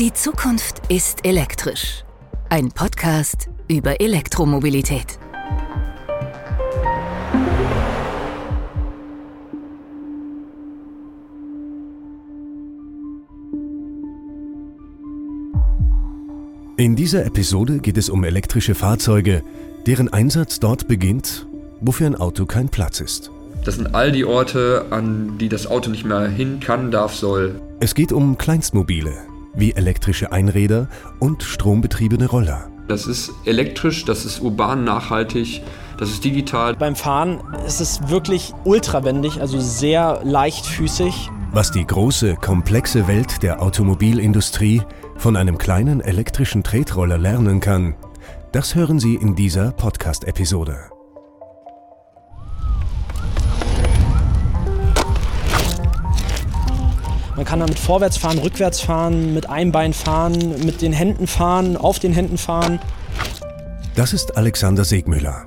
Die 0.00 0.14
Zukunft 0.14 0.80
ist 0.88 1.26
elektrisch. 1.26 2.04
Ein 2.48 2.70
Podcast 2.70 3.50
über 3.68 4.00
Elektromobilität. 4.00 5.18
In 16.78 16.96
dieser 16.96 17.26
Episode 17.26 17.80
geht 17.80 17.98
es 17.98 18.08
um 18.08 18.24
elektrische 18.24 18.74
Fahrzeuge, 18.74 19.42
deren 19.84 20.10
Einsatz 20.10 20.60
dort 20.60 20.88
beginnt, 20.88 21.46
wo 21.82 21.92
für 21.92 22.06
ein 22.06 22.16
Auto 22.16 22.46
kein 22.46 22.70
Platz 22.70 23.00
ist. 23.00 23.30
Das 23.66 23.74
sind 23.74 23.94
all 23.94 24.12
die 24.12 24.24
Orte, 24.24 24.86
an 24.88 25.36
die 25.36 25.50
das 25.50 25.66
Auto 25.66 25.90
nicht 25.90 26.06
mehr 26.06 26.26
hin 26.26 26.58
kann, 26.58 26.90
darf, 26.90 27.14
soll. 27.14 27.60
Es 27.80 27.94
geht 27.94 28.12
um 28.12 28.38
Kleinstmobile, 28.38 29.29
wie 29.54 29.72
elektrische 29.72 30.32
Einräder 30.32 30.88
und 31.18 31.42
strombetriebene 31.42 32.26
Roller. 32.26 32.68
Das 32.88 33.06
ist 33.06 33.32
elektrisch, 33.44 34.04
das 34.04 34.24
ist 34.24 34.40
urban 34.40 34.84
nachhaltig, 34.84 35.62
das 35.98 36.10
ist 36.10 36.24
digital. 36.24 36.74
Beim 36.74 36.96
Fahren 36.96 37.40
ist 37.66 37.80
es 37.80 38.08
wirklich 38.08 38.52
ultrawendig, 38.64 39.40
also 39.40 39.60
sehr 39.60 40.20
leichtfüßig. 40.24 41.30
Was 41.52 41.70
die 41.70 41.86
große, 41.86 42.34
komplexe 42.36 43.06
Welt 43.06 43.42
der 43.42 43.62
Automobilindustrie 43.62 44.82
von 45.16 45.36
einem 45.36 45.58
kleinen 45.58 46.00
elektrischen 46.00 46.62
Tretroller 46.62 47.18
lernen 47.18 47.60
kann, 47.60 47.94
das 48.52 48.74
hören 48.74 48.98
Sie 48.98 49.14
in 49.14 49.36
dieser 49.36 49.72
Podcast-Episode. 49.72 50.90
Man 57.40 57.46
kann 57.46 57.60
damit 57.60 57.78
vorwärts 57.78 58.18
fahren, 58.18 58.38
rückwärts 58.38 58.82
fahren, 58.82 59.32
mit 59.32 59.48
einem 59.48 59.72
Bein 59.72 59.94
fahren, 59.94 60.62
mit 60.62 60.82
den 60.82 60.92
Händen 60.92 61.26
fahren, 61.26 61.78
auf 61.78 61.98
den 61.98 62.12
Händen 62.12 62.36
fahren. 62.36 62.78
Das 63.94 64.12
ist 64.12 64.36
Alexander 64.36 64.84
Segmüller. 64.84 65.46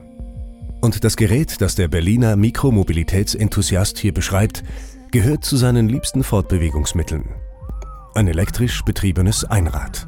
Und 0.81 1.03
das 1.03 1.15
Gerät, 1.17 1.61
das 1.61 1.75
der 1.75 1.89
Berliner 1.89 2.35
Mikromobilitätsenthusiast 2.35 3.99
hier 3.99 4.11
beschreibt, 4.11 4.63
gehört 5.11 5.45
zu 5.45 5.55
seinen 5.55 5.87
liebsten 5.87 6.23
Fortbewegungsmitteln. 6.23 7.25
Ein 8.15 8.27
elektrisch 8.27 8.83
betriebenes 8.83 9.45
Einrad. 9.45 10.07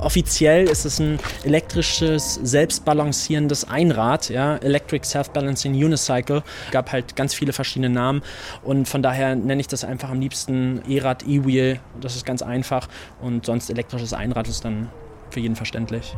Offiziell 0.00 0.64
ist 0.64 0.86
es 0.86 0.98
ein 0.98 1.18
elektrisches, 1.44 2.40
selbstbalancierendes 2.42 3.68
Einrad, 3.68 4.30
ja, 4.30 4.56
Electric 4.56 5.06
Self-Balancing 5.06 5.74
Unicycle. 5.74 6.42
Gab 6.70 6.90
halt 6.90 7.16
ganz 7.16 7.34
viele 7.34 7.52
verschiedene 7.52 7.90
Namen 7.90 8.22
und 8.62 8.88
von 8.88 9.02
daher 9.02 9.36
nenne 9.36 9.60
ich 9.60 9.68
das 9.68 9.84
einfach 9.84 10.10
am 10.10 10.20
liebsten 10.20 10.80
E-Rad, 10.88 11.24
E-Wheel. 11.26 11.80
Das 12.00 12.16
ist 12.16 12.24
ganz 12.24 12.40
einfach 12.40 12.88
und 13.20 13.44
sonst 13.46 13.68
elektrisches 13.68 14.14
Einrad 14.14 14.48
ist 14.48 14.64
dann 14.64 14.88
für 15.30 15.40
jeden 15.40 15.56
verständlich. 15.56 16.16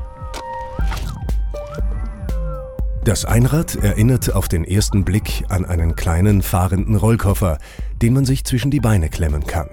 Das 3.05 3.25
Einrad 3.25 3.75
erinnert 3.75 4.33
auf 4.33 4.47
den 4.47 4.65
ersten 4.65 5.05
Blick 5.05 5.45
an 5.49 5.65
einen 5.65 5.97
kleinen 5.97 6.43
fahrenden 6.43 6.95
Rollkoffer, 6.95 7.59
den 8.01 8.15
man 8.15 8.25
sich 8.25 8.45
zwischen 8.45 8.71
die 8.71 8.79
Beine 8.79 9.09
klemmen 9.09 9.45
kann. 9.45 9.69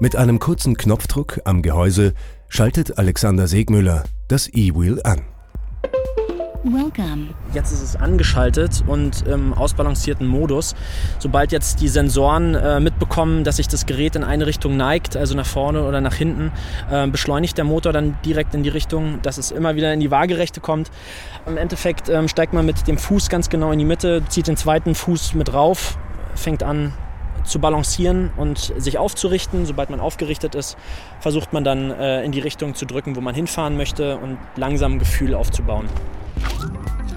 Mit 0.00 0.14
einem 0.14 0.38
kurzen 0.38 0.76
Knopfdruck 0.76 1.40
am 1.42 1.60
Gehäuse 1.60 2.14
schaltet 2.48 2.98
Alexander 2.98 3.48
Segmüller 3.48 4.04
das 4.28 4.46
E-Wheel 4.46 5.00
an. 5.02 5.22
Welcome. 6.62 7.34
Jetzt 7.52 7.72
ist 7.72 7.82
es 7.82 7.96
angeschaltet 7.96 8.84
und 8.86 9.26
im 9.26 9.52
ausbalancierten 9.52 10.24
Modus. 10.24 10.76
Sobald 11.18 11.50
jetzt 11.50 11.80
die 11.80 11.88
Sensoren 11.88 12.54
äh, 12.54 12.78
mitbekommen, 12.78 13.42
dass 13.42 13.56
sich 13.56 13.66
das 13.66 13.86
Gerät 13.86 14.14
in 14.14 14.22
eine 14.22 14.46
Richtung 14.46 14.76
neigt, 14.76 15.16
also 15.16 15.34
nach 15.34 15.46
vorne 15.46 15.82
oder 15.82 16.00
nach 16.00 16.14
hinten, 16.14 16.52
äh, 16.92 17.08
beschleunigt 17.08 17.58
der 17.58 17.64
Motor 17.64 17.92
dann 17.92 18.16
direkt 18.24 18.54
in 18.54 18.62
die 18.62 18.68
Richtung, 18.68 19.20
dass 19.22 19.36
es 19.36 19.50
immer 19.50 19.74
wieder 19.74 19.92
in 19.92 19.98
die 19.98 20.12
Waagerechte 20.12 20.60
kommt. 20.60 20.92
Im 21.44 21.56
Endeffekt 21.56 22.08
äh, 22.08 22.28
steigt 22.28 22.52
man 22.52 22.64
mit 22.64 22.86
dem 22.86 22.98
Fuß 22.98 23.30
ganz 23.30 23.50
genau 23.50 23.72
in 23.72 23.80
die 23.80 23.84
Mitte, 23.84 24.22
zieht 24.28 24.46
den 24.46 24.56
zweiten 24.56 24.94
Fuß 24.94 25.34
mit 25.34 25.52
rauf, 25.52 25.98
fängt 26.36 26.62
an 26.62 26.92
zu 27.44 27.58
balancieren 27.58 28.30
und 28.36 28.72
sich 28.76 28.98
aufzurichten. 28.98 29.66
Sobald 29.66 29.90
man 29.90 30.00
aufgerichtet 30.00 30.54
ist, 30.54 30.76
versucht 31.20 31.52
man 31.52 31.64
dann 31.64 31.90
äh, 31.90 32.24
in 32.24 32.32
die 32.32 32.40
Richtung 32.40 32.74
zu 32.74 32.86
drücken, 32.86 33.16
wo 33.16 33.20
man 33.20 33.34
hinfahren 33.34 33.76
möchte 33.76 34.16
und 34.16 34.38
langsam 34.56 34.94
ein 34.94 34.98
Gefühl 34.98 35.34
aufzubauen. 35.34 35.88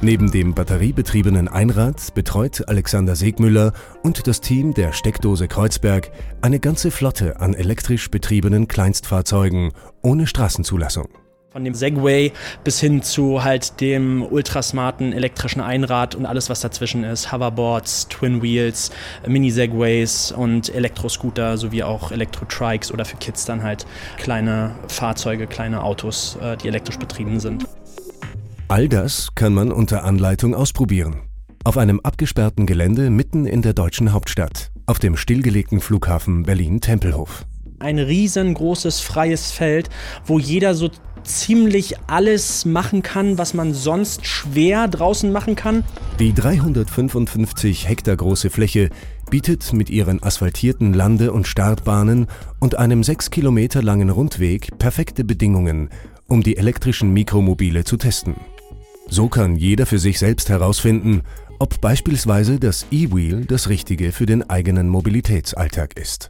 Neben 0.03 0.31
dem 0.31 0.55
batteriebetriebenen 0.55 1.47
Einrad 1.47 2.15
betreut 2.15 2.67
Alexander 2.67 3.15
Segmüller 3.15 3.73
und 4.01 4.25
das 4.25 4.41
Team 4.41 4.73
der 4.73 4.93
Steckdose 4.93 5.47
Kreuzberg 5.47 6.11
eine 6.41 6.59
ganze 6.59 6.89
Flotte 6.89 7.39
an 7.39 7.53
elektrisch 7.53 8.09
betriebenen 8.09 8.67
Kleinstfahrzeugen 8.67 9.73
ohne 10.01 10.25
Straßenzulassung. 10.25 11.07
Von 11.51 11.65
dem 11.65 11.73
Segway 11.73 12.31
bis 12.63 12.79
hin 12.79 13.03
zu 13.03 13.43
halt 13.43 13.81
dem 13.81 14.23
ultrasmarten 14.23 15.11
elektrischen 15.11 15.59
Einrad 15.59 16.15
und 16.15 16.25
alles, 16.25 16.49
was 16.49 16.61
dazwischen 16.61 17.03
ist. 17.03 17.33
Hoverboards, 17.33 18.07
Twin 18.07 18.41
Wheels, 18.41 18.89
Mini-Segways 19.27 20.31
und 20.31 20.73
Elektroscooter 20.73 21.57
sowie 21.57 21.83
auch 21.83 22.13
Elektro-Trikes 22.13 22.93
oder 22.93 23.03
für 23.03 23.17
Kids 23.17 23.43
dann 23.43 23.63
halt 23.63 23.85
kleine 24.15 24.75
Fahrzeuge, 24.87 25.45
kleine 25.45 25.83
Autos, 25.83 26.37
äh, 26.41 26.55
die 26.55 26.69
elektrisch 26.69 26.97
betrieben 26.97 27.41
sind. 27.41 27.65
All 28.69 28.87
das 28.87 29.35
kann 29.35 29.53
man 29.53 29.73
unter 29.73 30.05
Anleitung 30.05 30.55
ausprobieren. 30.55 31.23
Auf 31.65 31.77
einem 31.77 31.99
abgesperrten 31.99 32.65
Gelände 32.65 33.09
mitten 33.09 33.45
in 33.45 33.61
der 33.61 33.73
deutschen 33.73 34.13
Hauptstadt, 34.13 34.71
auf 34.85 34.99
dem 34.99 35.17
stillgelegten 35.17 35.81
Flughafen 35.81 36.43
Berlin-Tempelhof. 36.43 37.45
Ein 37.79 37.97
riesengroßes 37.99 39.01
freies 39.01 39.51
Feld, 39.51 39.89
wo 40.23 40.37
jeder 40.37 40.75
so 40.75 40.91
ziemlich 41.23 41.95
alles 42.07 42.65
machen 42.65 43.01
kann, 43.01 43.37
was 43.37 43.53
man 43.53 43.73
sonst 43.73 44.25
schwer 44.25 44.87
draußen 44.87 45.31
machen 45.31 45.55
kann. 45.55 45.83
Die 46.19 46.33
355 46.33 47.87
Hektar 47.87 48.15
große 48.15 48.49
Fläche 48.49 48.89
bietet 49.29 49.73
mit 49.73 49.89
ihren 49.89 50.21
asphaltierten 50.21 50.93
Lande- 50.93 51.31
und 51.31 51.47
Startbahnen 51.47 52.27
und 52.59 52.77
einem 52.77 53.03
6 53.03 53.31
Kilometer 53.31 53.81
langen 53.81 54.09
Rundweg 54.09 54.77
perfekte 54.77 55.23
Bedingungen, 55.23 55.89
um 56.27 56.43
die 56.43 56.57
elektrischen 56.57 57.11
Mikromobile 57.11 57.83
zu 57.83 57.97
testen. 57.97 58.35
So 59.07 59.27
kann 59.27 59.55
jeder 59.55 59.85
für 59.85 59.99
sich 59.99 60.19
selbst 60.19 60.49
herausfinden, 60.49 61.21
ob 61.59 61.81
beispielsweise 61.81 62.59
das 62.59 62.87
E-Wheel 62.91 63.45
das 63.45 63.69
Richtige 63.69 64.11
für 64.11 64.25
den 64.25 64.49
eigenen 64.49 64.89
Mobilitätsalltag 64.89 65.97
ist 65.97 66.29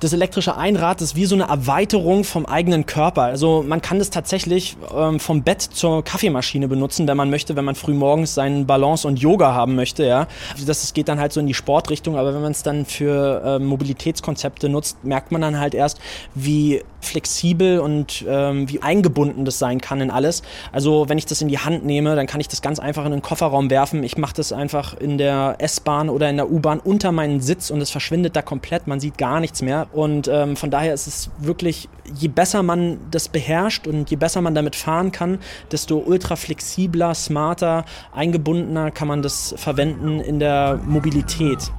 das 0.00 0.14
elektrische 0.14 0.56
Einrad 0.56 1.02
ist 1.02 1.14
wie 1.14 1.26
so 1.26 1.34
eine 1.34 1.44
Erweiterung 1.44 2.24
vom 2.24 2.46
eigenen 2.46 2.86
Körper. 2.86 3.22
Also 3.22 3.62
man 3.66 3.82
kann 3.82 3.98
das 3.98 4.08
tatsächlich 4.08 4.76
ähm, 4.96 5.20
vom 5.20 5.42
Bett 5.42 5.60
zur 5.60 6.02
Kaffeemaschine 6.02 6.68
benutzen, 6.68 7.06
wenn 7.06 7.16
man 7.16 7.28
möchte, 7.28 7.54
wenn 7.54 7.66
man 7.66 7.74
früh 7.74 7.92
morgens 7.92 8.34
seinen 8.34 8.66
Balance 8.66 9.06
und 9.06 9.20
Yoga 9.20 9.52
haben 9.52 9.76
möchte. 9.76 10.04
Ja, 10.06 10.26
das 10.66 10.94
geht 10.94 11.08
dann 11.08 11.20
halt 11.20 11.34
so 11.34 11.40
in 11.40 11.46
die 11.46 11.54
Sportrichtung. 11.54 12.16
Aber 12.16 12.34
wenn 12.34 12.40
man 12.40 12.52
es 12.52 12.62
dann 12.62 12.86
für 12.86 13.42
äh, 13.44 13.58
Mobilitätskonzepte 13.58 14.70
nutzt, 14.70 15.04
merkt 15.04 15.32
man 15.32 15.42
dann 15.42 15.60
halt 15.60 15.74
erst, 15.74 16.00
wie 16.34 16.82
flexibel 17.02 17.80
und 17.80 18.24
ähm, 18.28 18.68
wie 18.68 18.82
eingebunden 18.82 19.44
das 19.44 19.58
sein 19.58 19.80
kann 19.80 20.00
in 20.00 20.10
alles. 20.10 20.42
Also 20.72 21.08
wenn 21.08 21.18
ich 21.18 21.26
das 21.26 21.42
in 21.42 21.48
die 21.48 21.58
Hand 21.58 21.84
nehme, 21.84 22.16
dann 22.16 22.26
kann 22.26 22.40
ich 22.40 22.48
das 22.48 22.62
ganz 22.62 22.78
einfach 22.78 23.04
in 23.04 23.10
den 23.10 23.22
Kofferraum 23.22 23.70
werfen. 23.70 24.02
Ich 24.02 24.16
mache 24.16 24.34
das 24.34 24.52
einfach 24.52 24.94
in 24.94 25.18
der 25.18 25.56
S-Bahn 25.58 26.08
oder 26.08 26.30
in 26.30 26.36
der 26.36 26.50
U-Bahn 26.50 26.78
unter 26.78 27.12
meinen 27.12 27.40
Sitz 27.40 27.70
und 27.70 27.80
es 27.80 27.90
verschwindet 27.90 28.36
da 28.36 28.42
komplett. 28.42 28.86
Man 28.86 29.00
sieht 29.00 29.18
gar 29.18 29.40
nichts 29.40 29.62
mehr. 29.62 29.88
Und 29.92 30.28
ähm, 30.28 30.56
von 30.56 30.70
daher 30.70 30.94
ist 30.94 31.06
es 31.06 31.30
wirklich, 31.38 31.88
je 32.14 32.28
besser 32.28 32.62
man 32.62 32.98
das 33.10 33.28
beherrscht 33.28 33.86
und 33.86 34.10
je 34.10 34.16
besser 34.16 34.40
man 34.40 34.54
damit 34.54 34.76
fahren 34.76 35.10
kann, 35.10 35.38
desto 35.72 35.98
ultra 35.98 36.36
flexibler, 36.36 37.14
smarter, 37.14 37.84
eingebundener 38.12 38.90
kann 38.90 39.08
man 39.08 39.22
das 39.22 39.54
verwenden 39.56 40.20
in 40.20 40.38
der 40.38 40.78
Mobilität. 40.84 41.72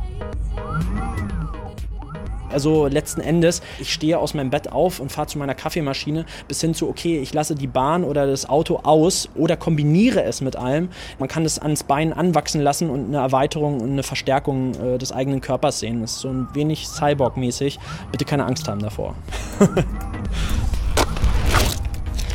Also 2.53 2.87
letzten 2.87 3.21
Endes, 3.21 3.61
ich 3.79 3.93
stehe 3.93 4.19
aus 4.19 4.33
meinem 4.33 4.49
Bett 4.49 4.71
auf 4.71 4.99
und 4.99 5.11
fahre 5.11 5.27
zu 5.27 5.37
meiner 5.37 5.55
Kaffeemaschine 5.55 6.25
bis 6.47 6.61
hin 6.61 6.73
zu, 6.73 6.89
okay, 6.89 7.19
ich 7.19 7.33
lasse 7.33 7.55
die 7.55 7.67
Bahn 7.67 8.03
oder 8.03 8.27
das 8.27 8.47
Auto 8.49 8.81
aus 8.83 9.29
oder 9.35 9.57
kombiniere 9.57 10.23
es 10.23 10.41
mit 10.41 10.55
allem. 10.55 10.89
Man 11.19 11.27
kann 11.29 11.45
es 11.45 11.59
ans 11.59 11.83
Bein 11.83 12.13
anwachsen 12.13 12.61
lassen 12.61 12.89
und 12.89 13.07
eine 13.07 13.17
Erweiterung 13.17 13.81
und 13.81 13.91
eine 13.91 14.03
Verstärkung 14.03 14.73
äh, 14.75 14.97
des 14.97 15.11
eigenen 15.11 15.41
Körpers 15.41 15.79
sehen. 15.79 16.01
Das 16.01 16.11
ist 16.13 16.19
so 16.19 16.29
ein 16.29 16.47
wenig 16.53 16.87
Cyborg-mäßig. 16.87 17.79
Bitte 18.11 18.25
keine 18.25 18.45
Angst 18.45 18.67
haben 18.67 18.81
davor. 18.81 19.15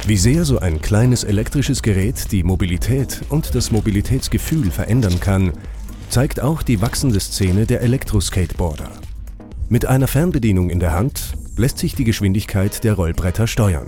Wie 0.07 0.17
sehr 0.17 0.45
so 0.45 0.61
ein 0.61 0.81
kleines 0.81 1.25
elektrisches 1.25 1.83
Gerät 1.83 2.31
die 2.31 2.45
Mobilität 2.45 3.23
und 3.29 3.57
das 3.57 3.73
Mobilitätsgefühl 3.73 4.71
verändern 4.71 5.19
kann, 5.19 5.53
zeigt 6.11 6.41
auch 6.41 6.63
die 6.63 6.81
wachsende 6.81 7.19
Szene 7.19 7.67
der 7.67 7.81
Elektroskateboarder. 7.81 8.89
Mit 9.69 9.85
einer 9.85 10.07
Fernbedienung 10.07 10.71
in 10.71 10.79
der 10.79 10.93
Hand 10.93 11.33
lässt 11.57 11.79
sich 11.79 11.97
die 11.97 12.05
Geschwindigkeit 12.05 12.85
der 12.85 12.95
Rollbretter 12.95 13.49
steuern. 13.49 13.87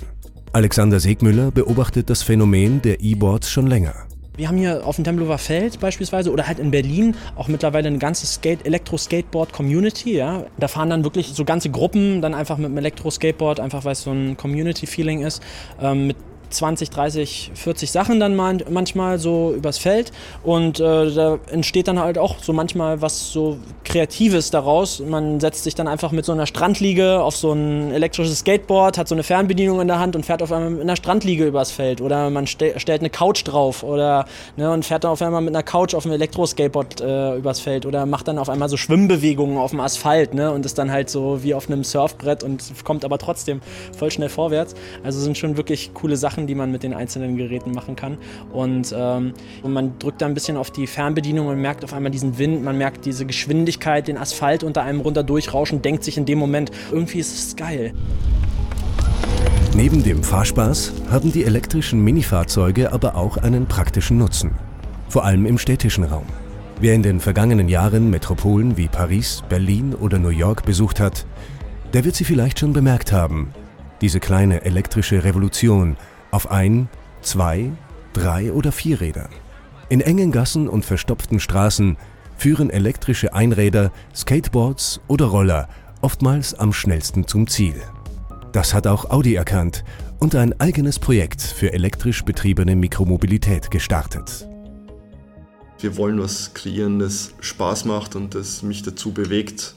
Alexander 0.53 0.99
Segmüller 0.99 1.53
beobachtet 1.53 2.11
das 2.11 2.25
Phänomen 2.25 2.83
der 2.83 3.01
E-Boards 3.01 3.49
schon 3.49 3.69
länger. 3.69 3.95
Wir 4.37 4.49
haben 4.49 4.57
hier 4.57 4.85
auf 4.85 4.97
dem 4.97 5.05
Tempelhofer 5.05 5.39
Feld 5.39 5.79
beispielsweise 5.79 6.33
oder 6.33 6.49
halt 6.49 6.59
in 6.59 6.73
Berlin 6.73 7.15
auch 7.37 7.47
mittlerweile 7.47 7.87
eine 7.87 7.99
ganze 7.99 8.27
Skate 8.27 8.67
Elektro-Skateboard-Community. 8.67 10.17
Ja? 10.17 10.47
Da 10.59 10.67
fahren 10.67 10.91
dann 10.91 11.05
wirklich 11.05 11.29
so 11.29 11.45
ganze 11.45 11.71
Gruppen 11.71 12.23
dann 12.23 12.35
einfach 12.35 12.57
mit 12.57 12.71
dem 12.71 12.79
Elektro-Skateboard, 12.79 13.61
einfach 13.61 13.85
weil 13.85 13.93
es 13.93 14.03
so 14.03 14.11
ein 14.11 14.37
Community-Feeling 14.37 15.23
ist, 15.23 15.43
ähm, 15.81 16.09
mit 16.09 16.17
20, 16.51 16.91
30, 16.91 17.51
40 17.55 17.91
Sachen 17.91 18.21
dann 18.21 18.37
mal, 18.37 18.59
manchmal 18.71 19.19
so 19.19 19.53
übers 19.55 19.79
Feld 19.79 20.13
und 20.43 20.81
äh, 20.81 21.11
da 21.11 21.39
entsteht 21.51 21.89
dann 21.89 21.99
halt 21.99 22.19
auch 22.19 22.37
so 22.43 22.53
manchmal 22.53 23.03
was 23.03 23.33
so 23.33 23.59
Kreatives 23.85 24.51
daraus. 24.51 25.01
Man 25.01 25.41
setzt 25.41 25.65
sich 25.65 25.75
dann 25.75 25.89
einfach 25.89 26.13
mit 26.13 26.25
so 26.25 26.33
einer 26.33 26.47
Strandliege 26.47 27.23
auf 27.23 27.37
so 27.37 27.53
ein 27.53 27.93
elektrisches 27.93 28.41
Skateboard, 28.41 28.99
hat 28.99 29.09
so 29.09 29.15
eine 29.15 29.23
Fernbedienung 29.23 29.81
in 29.81 29.89
der 29.89 29.99
Hand 29.99 30.17
und 30.17 30.27
fährt 30.27 30.43
auf 30.43 30.53
einmal 30.53 30.71
mit 30.71 30.83
einer 30.83 30.97
Strandliege 30.97 31.47
übers 31.47 31.71
Feld 31.71 32.01
oder 32.01 32.31
man 32.31 32.47
ste 32.47 32.79
stellt 32.79 33.01
eine 33.01 33.11
Couch 33.11 33.43
drauf 33.45 33.83
oder 33.83 34.27
ne, 34.57 34.71
und 34.71 34.85
fährt 34.85 35.05
dann 35.05 35.13
auf 35.13 35.23
einmal 35.23 35.41
mit 35.41 35.55
einer 35.55 35.63
Couch 35.63 35.95
auf 35.95 36.05
einem 36.05 36.15
Elektroskateboard 36.15 37.01
äh, 37.01 37.37
übers 37.37 37.61
Feld 37.61 37.87
oder 37.87 38.07
macht 38.07 38.29
dann 38.29 38.39
auf 38.39 38.49
einmal 38.49 38.69
so 38.69 38.77
Schwimmbewegungen 38.77 39.59
auf 39.59 39.71
dem 39.71 39.81
Asphalt 39.81 40.35
ne, 40.35 40.53
und 40.53 40.65
ist 40.65 40.79
dann 40.79 40.91
halt 40.91 41.11
so 41.11 41.43
wie 41.43 41.55
auf 41.55 41.69
einem 41.69 41.85
Surfbrett 41.85 42.43
und 42.43 42.63
kommt 42.85 43.05
aber 43.05 43.19
trotzdem 43.19 43.61
voll 43.97 44.11
schnell 44.11 44.29
vorwärts. 44.29 44.75
Also 45.03 45.21
sind 45.21 45.37
schon 45.39 45.57
wirklich 45.57 45.93
coole 45.95 46.17
Sachen 46.17 46.38
Sachen, 46.39 46.47
die 46.47 46.55
man 46.55 46.71
mit 46.71 46.83
den 46.83 46.95
einzelnen 46.95 47.37
Geräten 47.37 47.73
machen 47.73 47.97
kann. 47.97 48.17
Und, 48.53 48.95
ähm, 48.97 49.33
und 49.63 49.73
man 49.73 49.99
drückt 49.99 50.23
da 50.23 50.27
ein 50.27 50.35
bisschen 50.35 50.57
auf 50.57 50.71
die 50.71 50.87
Fernbedienung 50.87 51.49
und 51.49 51.61
merkt 51.61 51.85
auf 51.85 51.93
einmal 51.93 52.13
diesen 52.13 52.39
Wind, 52.39 52.63
man 52.63 52.79
merkt 52.79 53.05
diese 53.05 53.27
Geschwindigkeit, 53.27 54.07
den 54.07 54.17
Asphalt 54.17 54.63
unter 54.63 54.83
einem 54.83 55.01
runter 55.01 55.25
durchrauschen, 55.25 55.83
denkt 55.83 56.05
sich 56.05 56.17
in 56.17 56.27
dem 56.27 56.39
Moment, 56.39 56.71
irgendwie 56.93 57.19
ist 57.19 57.35
es 57.35 57.57
geil. 57.57 57.93
Neben 59.75 60.03
dem 60.03 60.23
Fahrspaß 60.23 60.93
haben 61.11 61.33
die 61.33 61.45
elektrischen 61.45 62.03
Minifahrzeuge 62.03 62.93
aber 62.93 63.17
auch 63.17 63.37
einen 63.37 63.67
praktischen 63.67 64.19
Nutzen. 64.19 64.53
Vor 65.09 65.25
allem 65.25 65.47
im 65.47 65.59
städtischen 65.59 66.05
Raum. 66.05 66.27
Wer 66.81 66.95
in 66.95 67.03
den 67.03 67.19
vergangenen 67.19 67.69
Jahren 67.69 68.11
Metropolen 68.11 68.77
wie 68.77 68.87
Paris, 68.87 69.43
Berlin 69.49 69.95
oder 69.95 70.19
New 70.19 70.29
York 70.29 70.65
besucht 70.65 71.01
hat, 71.01 71.27
der 71.93 72.05
wird 72.05 72.15
sie 72.15 72.25
vielleicht 72.25 72.61
schon 72.61 72.73
bemerkt 72.73 73.13
haben. 73.13 73.53
Diese 74.01 74.21
kleine 74.21 74.65
elektrische 74.65 75.25
Revolution 75.25 75.97
auf 76.39 76.53
ein, 76.53 76.89
zwei, 77.21 77.73
drei 78.13 78.53
oder 78.53 78.71
vier 78.71 79.01
Rädern. 79.01 79.31
In 79.89 80.01
engen 80.01 80.31
Gassen 80.31 80.69
und 80.69 80.85
verstopften 80.85 81.41
Straßen 81.41 81.97
führen 82.37 82.71
elektrische 82.71 83.35
Einräder, 83.35 83.91
Skateboards 84.15 85.01
oder 85.09 85.25
Roller 85.25 85.69
oftmals 86.01 86.55
am 86.55 86.73
schnellsten 86.73 87.27
zum 87.27 87.49
Ziel. 87.49 87.75
Das 88.53 88.73
hat 88.73 88.87
auch 88.87 89.11
Audi 89.11 89.35
erkannt 89.35 89.83
und 90.21 90.37
ein 90.37 90.55
eigenes 90.61 91.01
Projekt 91.01 91.43
für 91.43 91.73
elektrisch 91.73 92.25
betriebene 92.25 92.77
Mikromobilität 92.77 93.73
gestartet. 93.73 94.47
Wir 95.81 95.97
wollen 95.97 96.21
was 96.21 96.55
kreieren, 96.55 97.01
das 97.01 97.35
Spaß 97.41 97.85
macht 97.85 98.15
und 98.15 98.37
das 98.37 98.63
mich 98.63 98.85
dazu 98.85 99.11
bewegt, 99.11 99.75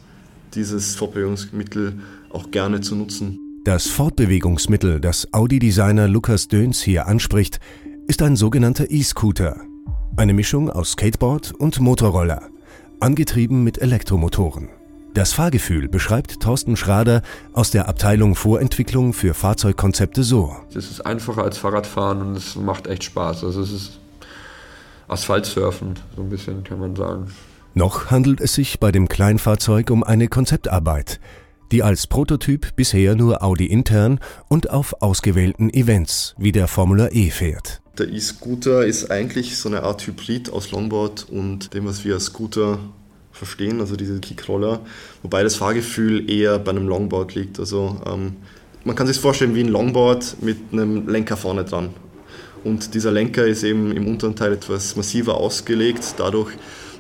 dieses 0.54 0.94
Fortbewegungsmittel 0.94 1.98
auch 2.30 2.52
gerne 2.52 2.82
zu 2.82 2.96
nutzen. 2.96 3.51
Das 3.64 3.86
Fortbewegungsmittel, 3.86 5.00
das 5.00 5.32
Audi-Designer 5.34 6.08
Lukas 6.08 6.48
Döns 6.48 6.82
hier 6.82 7.06
anspricht, 7.06 7.60
ist 8.08 8.24
ein 8.24 8.36
sogenannter 8.36 8.90
E-Scooter. 8.90 9.62
Eine 10.18 10.34
Mischung 10.34 10.72
aus 10.72 10.94
Skateboard 10.94 11.52
und 11.52 11.80
Motorroller, 11.80 12.50
angetrieben 13.00 13.64
mit 13.64 13.80
Elektromotoren. 13.80 14.70
Das 15.14 15.34
Fahrgefühl 15.34 15.88
beschreibt 15.90 16.40
Thorsten 16.40 16.76
Schrader 16.76 17.22
aus 17.54 17.70
der 17.70 17.88
Abteilung 17.88 18.34
Vorentwicklung 18.34 19.14
für 19.14 19.36
Fahrzeugkonzepte 19.36 20.24
so. 20.24 20.56
Es 20.70 20.90
ist 20.90 21.06
einfacher 21.06 21.44
als 21.44 21.60
Fahrradfahren 21.60 22.20
und 22.22 22.36
es 22.36 22.56
macht 22.56 22.88
echt 22.88 23.04
Spaß. 23.04 23.44
Also 23.44 23.62
es 23.62 23.72
ist 23.72 24.00
Asphaltsurfen, 25.08 26.00
so 26.16 26.24
ein 26.24 26.30
bisschen 26.30 26.64
kann 26.64 26.80
man 26.80 26.96
sagen. 26.96 27.28
Noch 27.76 28.10
handelt 28.10 28.42
es 28.42 28.56
sich 28.56 28.80
bei 28.80 28.92
dem 28.92 29.08
Kleinfahrzeug 29.08 29.92
um 29.92 30.04
eine 30.04 30.28
Konzeptarbeit, 30.28 31.20
die 31.72 31.84
als 31.84 32.08
Prototyp 32.08 32.76
bisher 32.76 33.16
nur 33.16 33.44
Audi 33.44 33.66
intern 33.66 34.20
und 34.50 34.70
auf 34.70 35.02
ausgewählten 35.02 35.74
Events 35.74 36.36
wie 36.38 36.52
der 36.52 36.68
Formula 36.68 37.10
E 37.12 37.30
fährt. 37.30 37.82
Der 37.98 38.10
E-Scooter 38.10 38.86
ist 38.86 39.12
eigentlich 39.12 39.58
so 39.58 39.70
eine 39.70 39.84
Art 39.84 40.06
Hybrid 40.06 40.52
aus 40.52 40.72
Longboard 40.72 41.28
und 41.30 41.74
dem, 41.74 41.86
was 41.86 42.04
wir 42.06 42.16
als 42.16 42.26
Scooter 42.26 42.80
verstehen, 43.32 43.80
also 43.80 43.96
diese 43.96 44.20
Kickroller, 44.20 44.82
wobei 45.24 45.44
das 45.44 45.56
Fahrgefühl 45.56 46.30
eher 46.30 46.60
bei 46.60 46.72
einem 46.72 46.88
Longboard 46.88 47.36
liegt. 47.36 47.60
Also 47.60 48.02
ähm, 48.06 48.36
man 48.84 48.96
kann 48.96 49.08
sich 49.08 49.18
vorstellen 49.18 49.56
wie 49.56 49.64
ein 49.64 49.70
Longboard 49.70 50.38
mit 50.42 50.58
einem 50.72 51.08
Lenker 51.08 51.38
vorne 51.38 51.64
dran. 51.64 51.90
Und 52.64 52.94
dieser 52.94 53.12
Lenker 53.12 53.46
ist 53.46 53.64
eben 53.64 53.92
im 53.92 54.08
unteren 54.08 54.36
Teil 54.36 54.54
etwas 54.54 54.96
massiver 54.96 55.36
ausgelegt, 55.36 56.16
dadurch, 56.18 56.52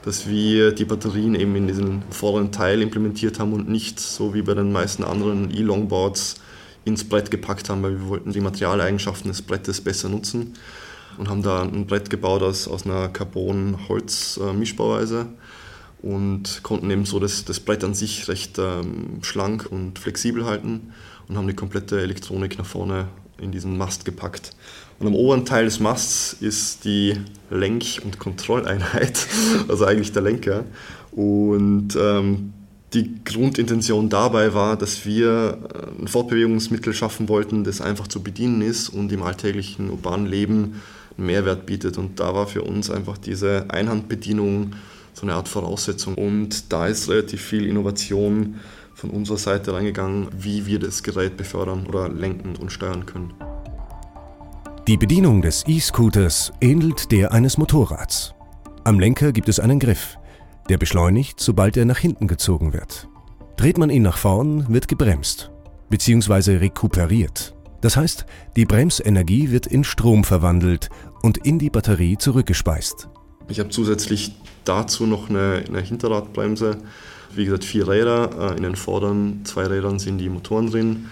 dass 0.03 0.27
wir 0.27 0.71
die 0.71 0.85
Batterien 0.85 1.35
eben 1.35 1.55
in 1.55 1.67
diesen 1.67 2.01
vorderen 2.09 2.51
Teil 2.51 2.81
implementiert 2.81 3.37
haben 3.39 3.53
und 3.53 3.69
nicht 3.69 3.99
so 3.99 4.33
wie 4.33 4.41
bei 4.41 4.55
den 4.55 4.71
meisten 4.71 5.03
anderen 5.03 5.51
E-Longboards 5.51 6.37
ins 6.85 7.07
Brett 7.07 7.29
gepackt 7.29 7.69
haben, 7.69 7.83
weil 7.83 7.99
wir 7.99 8.07
wollten 8.07 8.31
die 8.31 8.41
Materialeigenschaften 8.41 9.29
des 9.29 9.43
Brettes 9.43 9.81
besser 9.81 10.09
nutzen 10.09 10.55
und 11.17 11.29
haben 11.29 11.43
da 11.43 11.61
ein 11.61 11.85
Brett 11.85 12.09
gebaut 12.09 12.41
aus, 12.41 12.67
aus 12.67 12.85
einer 12.85 13.09
Carbon-Holz-Mischbauweise 13.09 15.27
und 16.01 16.63
konnten 16.63 16.89
eben 16.89 17.05
so 17.05 17.19
das, 17.19 17.45
das 17.45 17.59
Brett 17.59 17.83
an 17.83 17.93
sich 17.93 18.27
recht 18.27 18.57
ähm, 18.57 19.19
schlank 19.21 19.67
und 19.69 19.99
flexibel 19.99 20.45
halten 20.45 20.93
und 21.27 21.37
haben 21.37 21.47
die 21.47 21.53
komplette 21.53 22.01
Elektronik 22.01 22.57
nach 22.57 22.65
vorne 22.65 23.09
in 23.39 23.51
diesen 23.51 23.77
Mast 23.77 24.03
gepackt. 24.05 24.55
Und 25.01 25.07
am 25.07 25.15
oberen 25.15 25.45
Teil 25.45 25.65
des 25.65 25.79
Masts 25.79 26.37
ist 26.41 26.85
die 26.85 27.15
Lenk- 27.49 28.01
und 28.05 28.19
Kontrolleinheit, 28.19 29.25
also 29.67 29.85
eigentlich 29.85 30.11
der 30.11 30.21
Lenker. 30.21 30.63
Und 31.11 31.97
ähm, 31.99 32.53
die 32.93 33.23
Grundintention 33.25 34.09
dabei 34.09 34.53
war, 34.53 34.77
dass 34.77 35.03
wir 35.03 35.57
äh, 35.73 36.01
ein 36.01 36.07
Fortbewegungsmittel 36.07 36.93
schaffen 36.93 37.29
wollten, 37.29 37.63
das 37.63 37.81
einfach 37.81 38.07
zu 38.09 38.21
bedienen 38.21 38.61
ist 38.61 38.89
und 38.89 39.11
im 39.11 39.23
alltäglichen 39.23 39.89
urbanen 39.89 40.27
Leben 40.27 40.81
einen 41.17 41.25
Mehrwert 41.25 41.65
bietet. 41.65 41.97
Und 41.97 42.19
da 42.19 42.35
war 42.35 42.45
für 42.45 42.61
uns 42.61 42.91
einfach 42.91 43.17
diese 43.17 43.65
Einhandbedienung 43.69 44.73
so 45.15 45.23
eine 45.23 45.33
Art 45.33 45.47
Voraussetzung. 45.47 46.13
Und 46.13 46.71
da 46.71 46.85
ist 46.85 47.09
relativ 47.09 47.41
viel 47.41 47.65
Innovation 47.65 48.59
von 48.93 49.09
unserer 49.09 49.37
Seite 49.37 49.73
reingegangen, 49.73 50.27
wie 50.37 50.67
wir 50.67 50.77
das 50.77 51.01
Gerät 51.01 51.37
befördern 51.37 51.87
oder 51.87 52.07
lenken 52.07 52.55
und 52.55 52.71
steuern 52.71 53.07
können. 53.07 53.33
Die 54.87 54.97
Bedienung 54.97 55.43
des 55.43 55.63
E-Scooters 55.67 56.51
ähnelt 56.59 57.11
der 57.11 57.31
eines 57.31 57.59
Motorrads. 57.59 58.33
Am 58.83 58.99
Lenker 58.99 59.31
gibt 59.31 59.47
es 59.47 59.59
einen 59.59 59.79
Griff, 59.79 60.17
der 60.69 60.79
beschleunigt, 60.79 61.39
sobald 61.39 61.77
er 61.77 61.85
nach 61.85 61.99
hinten 61.99 62.27
gezogen 62.27 62.73
wird. 62.73 63.07
Dreht 63.57 63.77
man 63.77 63.91
ihn 63.91 64.01
nach 64.01 64.17
vorn, 64.17 64.65
wird 64.73 64.87
gebremst 64.87 65.51
bzw. 65.91 66.57
rekuperiert. 66.57 67.53
Das 67.81 67.95
heißt, 67.95 68.25
die 68.55 68.65
Bremsenergie 68.65 69.51
wird 69.51 69.67
in 69.67 69.83
Strom 69.83 70.23
verwandelt 70.23 70.89
und 71.21 71.37
in 71.45 71.59
die 71.59 71.69
Batterie 71.69 72.17
zurückgespeist. 72.17 73.07
Ich 73.49 73.59
habe 73.59 73.69
zusätzlich 73.69 74.35
dazu 74.65 75.05
noch 75.05 75.29
eine, 75.29 75.63
eine 75.67 75.81
Hinterradbremse. 75.81 76.77
Wie 77.35 77.45
gesagt, 77.45 77.65
vier 77.65 77.87
Räder. 77.87 78.53
Äh, 78.53 78.57
in 78.57 78.63
den 78.63 78.75
vorderen 78.75 79.45
zwei 79.45 79.67
Rädern 79.67 79.99
sind 79.99 80.17
die 80.17 80.29
Motoren 80.29 80.71
drin, 80.71 81.05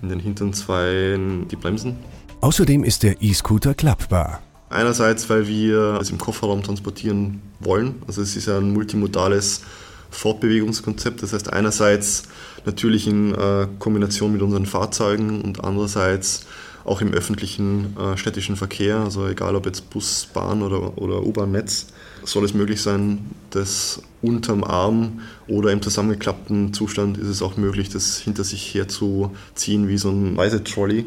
in 0.00 0.08
den 0.08 0.20
hinteren 0.20 0.54
zwei 0.54 1.18
die 1.50 1.56
Bremsen. 1.56 1.96
Außerdem 2.42 2.84
ist 2.84 3.02
der 3.02 3.20
E-Scooter 3.20 3.74
klappbar. 3.74 4.40
Einerseits, 4.70 5.28
weil 5.28 5.46
wir 5.46 5.98
es 6.00 6.10
im 6.10 6.16
Kofferraum 6.16 6.62
transportieren 6.62 7.42
wollen. 7.58 7.96
Also 8.06 8.22
es 8.22 8.34
ist 8.34 8.48
ein 8.48 8.72
multimodales 8.72 9.60
Fortbewegungskonzept. 10.10 11.22
Das 11.22 11.34
heißt 11.34 11.52
einerseits 11.52 12.22
natürlich 12.64 13.06
in 13.06 13.34
äh, 13.34 13.66
Kombination 13.78 14.32
mit 14.32 14.40
unseren 14.40 14.64
Fahrzeugen 14.64 15.42
und 15.42 15.62
andererseits 15.62 16.46
auch 16.84 17.02
im 17.02 17.12
öffentlichen 17.12 17.94
äh, 17.98 18.16
städtischen 18.16 18.56
Verkehr, 18.56 19.00
also 19.00 19.28
egal 19.28 19.54
ob 19.54 19.66
jetzt 19.66 19.90
Bus, 19.90 20.26
Bahn 20.32 20.62
oder, 20.62 20.96
oder 20.96 21.22
U-Bahn-Netz, 21.22 21.88
soll 22.24 22.44
es 22.46 22.54
möglich 22.54 22.80
sein, 22.80 23.30
dass 23.50 24.02
unterm 24.22 24.64
Arm 24.64 25.20
oder 25.46 25.72
im 25.72 25.82
zusammengeklappten 25.82 26.72
Zustand 26.72 27.18
ist 27.18 27.28
es 27.28 27.42
auch 27.42 27.58
möglich, 27.58 27.90
das 27.90 28.18
hinter 28.18 28.44
sich 28.44 28.74
herzuziehen 28.74 29.88
wie 29.88 29.98
so 29.98 30.10
ein 30.10 30.38
Reisetrolley. 30.38 31.04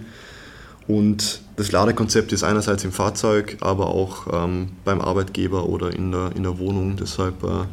Und 0.87 1.41
das 1.55 1.71
Ladekonzept 1.71 2.33
ist 2.33 2.43
einerseits 2.43 2.83
im 2.83 2.91
Fahrzeug, 2.91 3.57
aber 3.61 3.87
auch 3.87 4.27
ähm, 4.31 4.69
beim 4.83 4.99
Arbeitgeber 5.01 5.67
oder 5.67 5.93
in 5.93 6.11
der, 6.11 6.31
in 6.35 6.43
der 6.43 6.59
Wohnung. 6.59 6.97
Deshalb 6.97 7.43
äh, 7.43 7.65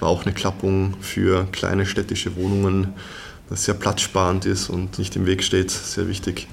war 0.00 0.08
auch 0.08 0.24
eine 0.24 0.34
Klappung 0.34 0.94
für 1.00 1.46
kleine 1.52 1.86
städtische 1.86 2.36
Wohnungen, 2.36 2.94
das 3.48 3.64
sehr 3.64 3.74
platzsparend 3.74 4.46
ist 4.46 4.68
und 4.68 4.98
nicht 4.98 5.16
im 5.16 5.26
Weg 5.26 5.42
steht, 5.42 5.70
sehr 5.70 6.08
wichtig. 6.08 6.48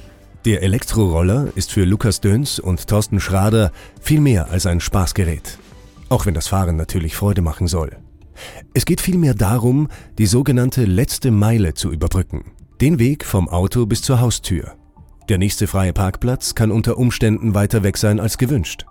Der 0.45 0.63
Elektroroller 0.63 1.49
ist 1.55 1.71
für 1.71 1.83
Lukas 1.83 2.21
Döns 2.21 2.59
und 2.59 2.87
Thorsten 2.87 3.19
Schrader 3.19 3.71
viel 3.99 4.21
mehr 4.21 4.49
als 4.49 4.65
ein 4.65 4.79
Spaßgerät. 4.79 5.57
Auch 6.09 6.25
wenn 6.25 6.33
das 6.33 6.47
Fahren 6.47 6.77
natürlich 6.77 7.15
Freude 7.15 7.41
machen 7.41 7.67
soll. 7.67 7.97
Es 8.73 8.85
geht 8.85 9.01
vielmehr 9.01 9.33
darum, 9.33 9.89
die 10.17 10.27
sogenannte 10.27 10.85
letzte 10.85 11.31
Meile 11.31 11.73
zu 11.73 11.91
überbrücken. 11.91 12.51
Den 12.79 12.99
Weg 12.99 13.25
vom 13.25 13.49
Auto 13.49 13.85
bis 13.87 14.01
zur 14.01 14.21
Haustür. 14.21 14.75
Der 15.29 15.37
nächste 15.37 15.67
freie 15.67 15.91
Parkplatz 15.91 16.55
kann 16.55 16.71
unter 16.71 16.97
Umständen 16.97 17.53
weiter 17.53 17.83
weg 17.83 17.97
sein 17.97 18.21
als 18.21 18.37
gewünscht. 18.37 18.85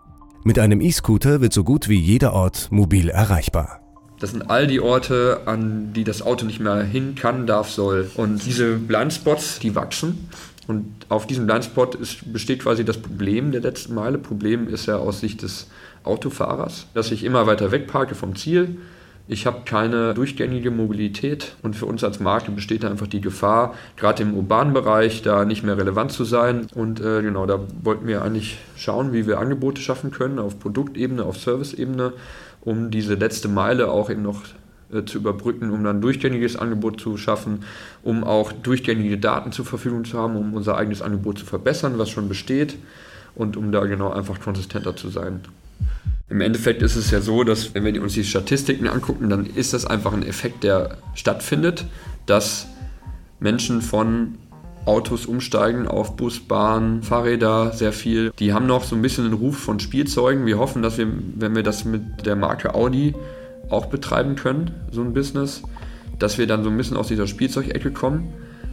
Mit 0.44 0.58
einem 0.58 0.82
E-Scooter 0.82 1.40
wird 1.40 1.54
so 1.54 1.64
gut 1.64 1.88
wie 1.88 1.98
jeder 1.98 2.34
Ort 2.34 2.68
mobil 2.70 3.08
erreichbar. 3.08 3.80
Das 4.20 4.32
sind 4.32 4.50
all 4.50 4.66
die 4.66 4.80
Orte, 4.80 5.40
an 5.46 5.94
die 5.94 6.04
das 6.04 6.20
Auto 6.20 6.44
nicht 6.44 6.60
mehr 6.60 6.82
hin 6.82 7.14
kann, 7.14 7.46
darf, 7.46 7.70
soll. 7.70 8.10
Und 8.16 8.44
diese 8.44 8.76
Blindspots, 8.76 9.60
die 9.60 9.74
wachsen. 9.74 10.28
Und 10.66 11.06
auf 11.08 11.26
diesem 11.26 11.46
Blindspot 11.46 11.94
ist, 11.94 12.32
besteht 12.32 12.60
quasi 12.60 12.84
das 12.84 12.98
Problem 12.98 13.50
der 13.50 13.62
letzten 13.62 13.94
Meile. 13.94 14.18
Problem 14.18 14.68
ist 14.68 14.86
ja 14.86 14.96
aus 14.96 15.20
Sicht 15.20 15.40
des 15.42 15.68
Autofahrers, 16.04 16.86
dass 16.92 17.12
ich 17.12 17.24
immer 17.24 17.46
weiter 17.46 17.70
wegparke 17.72 18.14
vom 18.14 18.36
Ziel. 18.36 18.76
Ich 19.28 19.44
habe 19.44 19.62
keine 19.64 20.14
durchgängige 20.14 20.70
Mobilität 20.70 21.56
und 21.62 21.74
für 21.74 21.86
uns 21.86 22.04
als 22.04 22.20
Marke 22.20 22.52
besteht 22.52 22.84
da 22.84 22.90
einfach 22.90 23.08
die 23.08 23.20
Gefahr, 23.20 23.74
gerade 23.96 24.22
im 24.22 24.34
urbanen 24.34 24.72
Bereich 24.72 25.22
da 25.22 25.44
nicht 25.44 25.64
mehr 25.64 25.76
relevant 25.76 26.12
zu 26.12 26.24
sein. 26.24 26.68
Und 26.74 27.00
äh, 27.00 27.22
genau, 27.22 27.44
da 27.44 27.58
wollten 27.82 28.06
wir 28.06 28.22
eigentlich 28.22 28.58
schauen, 28.76 29.12
wie 29.12 29.26
wir 29.26 29.40
Angebote 29.40 29.80
schaffen 29.80 30.12
können 30.12 30.38
auf 30.38 30.60
Produktebene, 30.60 31.24
auf 31.24 31.38
Serviceebene, 31.38 32.12
um 32.60 32.92
diese 32.92 33.14
letzte 33.14 33.48
Meile 33.48 33.90
auch 33.90 34.10
eben 34.10 34.22
noch 34.22 34.42
äh, 34.92 35.04
zu 35.04 35.18
überbrücken, 35.18 35.70
um 35.70 35.82
dann 35.82 36.00
durchgängiges 36.00 36.54
Angebot 36.54 37.00
zu 37.00 37.16
schaffen, 37.16 37.64
um 38.04 38.22
auch 38.22 38.52
durchgängige 38.52 39.18
Daten 39.18 39.50
zur 39.50 39.64
Verfügung 39.64 40.04
zu 40.04 40.18
haben, 40.18 40.36
um 40.36 40.54
unser 40.54 40.76
eigenes 40.76 41.02
Angebot 41.02 41.40
zu 41.40 41.46
verbessern, 41.46 41.98
was 41.98 42.10
schon 42.10 42.28
besteht 42.28 42.76
und 43.34 43.56
um 43.56 43.72
da 43.72 43.86
genau 43.86 44.12
einfach 44.12 44.38
konsistenter 44.38 44.94
zu 44.94 45.08
sein. 45.08 45.40
Im 46.28 46.40
Endeffekt 46.40 46.82
ist 46.82 46.96
es 46.96 47.10
ja 47.12 47.20
so, 47.20 47.44
dass 47.44 47.74
wenn 47.74 47.84
wir 47.84 48.02
uns 48.02 48.14
die 48.14 48.24
Statistiken 48.24 48.88
angucken, 48.88 49.30
dann 49.30 49.46
ist 49.46 49.72
das 49.72 49.86
einfach 49.86 50.12
ein 50.12 50.26
Effekt, 50.26 50.64
der 50.64 50.98
stattfindet, 51.14 51.84
dass 52.26 52.66
Menschen 53.38 53.80
von 53.80 54.34
Autos 54.86 55.26
umsteigen 55.26 55.86
auf 55.86 56.16
Bus, 56.16 56.40
Bahn, 56.40 57.02
Fahrräder, 57.02 57.72
sehr 57.72 57.92
viel. 57.92 58.32
Die 58.38 58.52
haben 58.52 58.66
noch 58.66 58.84
so 58.84 58.96
ein 58.96 59.02
bisschen 59.02 59.24
den 59.24 59.34
Ruf 59.34 59.56
von 59.56 59.78
Spielzeugen. 59.78 60.46
Wir 60.46 60.58
hoffen, 60.58 60.82
dass 60.82 60.98
wir, 60.98 61.08
wenn 61.36 61.54
wir 61.54 61.62
das 61.62 61.84
mit 61.84 62.24
der 62.24 62.36
Marke 62.36 62.74
Audi 62.74 63.14
auch 63.68 63.86
betreiben 63.86 64.36
können, 64.36 64.72
so 64.92 65.02
ein 65.02 65.12
Business, 65.12 65.62
dass 66.18 66.38
wir 66.38 66.46
dann 66.46 66.64
so 66.64 66.70
ein 66.70 66.76
bisschen 66.76 66.96
aus 66.96 67.08
dieser 67.08 67.26
Spielzeugecke 67.26 67.90
kommen 67.92 68.32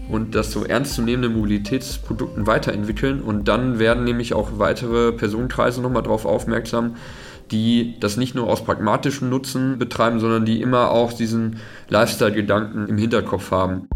und 0.10 0.36
das 0.36 0.52
so 0.52 0.64
ernstzunehmende 0.64 1.30
Mobilitätsprodukten 1.30 2.46
weiterentwickeln. 2.46 3.22
Und 3.22 3.48
dann 3.48 3.80
werden 3.80 4.04
nämlich 4.04 4.34
auch 4.34 4.60
weitere 4.60 5.12
Personenkreise 5.12 5.82
nochmal 5.82 6.04
darauf 6.04 6.26
aufmerksam, 6.26 6.96
die 7.54 7.96
das 8.00 8.18
nicht 8.18 8.36
nur 8.36 8.50
aus 8.50 8.66
pragmatischem 8.66 9.30
Nutzen 9.30 9.78
betreiben, 9.78 10.20
sondern 10.20 10.46
die 10.46 10.62
immer 10.62 10.90
auch 10.92 11.14
diesen 11.14 11.58
Lifestyle-Gedanken 11.88 12.88
im 12.88 12.98
Hinterkopf 12.98 13.52
haben. 13.52 13.88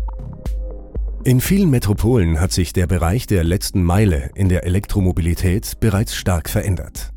In 1.23 1.41
vielen 1.41 1.69
Metropolen 1.69 2.39
hat 2.39 2.53
sich 2.53 2.71
der 2.71 2.87
Bereich 2.87 3.27
der 3.27 3.43
letzten 3.43 3.83
Meile 3.83 4.29
in 4.35 4.47
der 4.47 4.63
Elektromobilität 4.63 5.79
bereits 5.79 6.15
stark 6.15 6.49
verändert. 6.49 7.11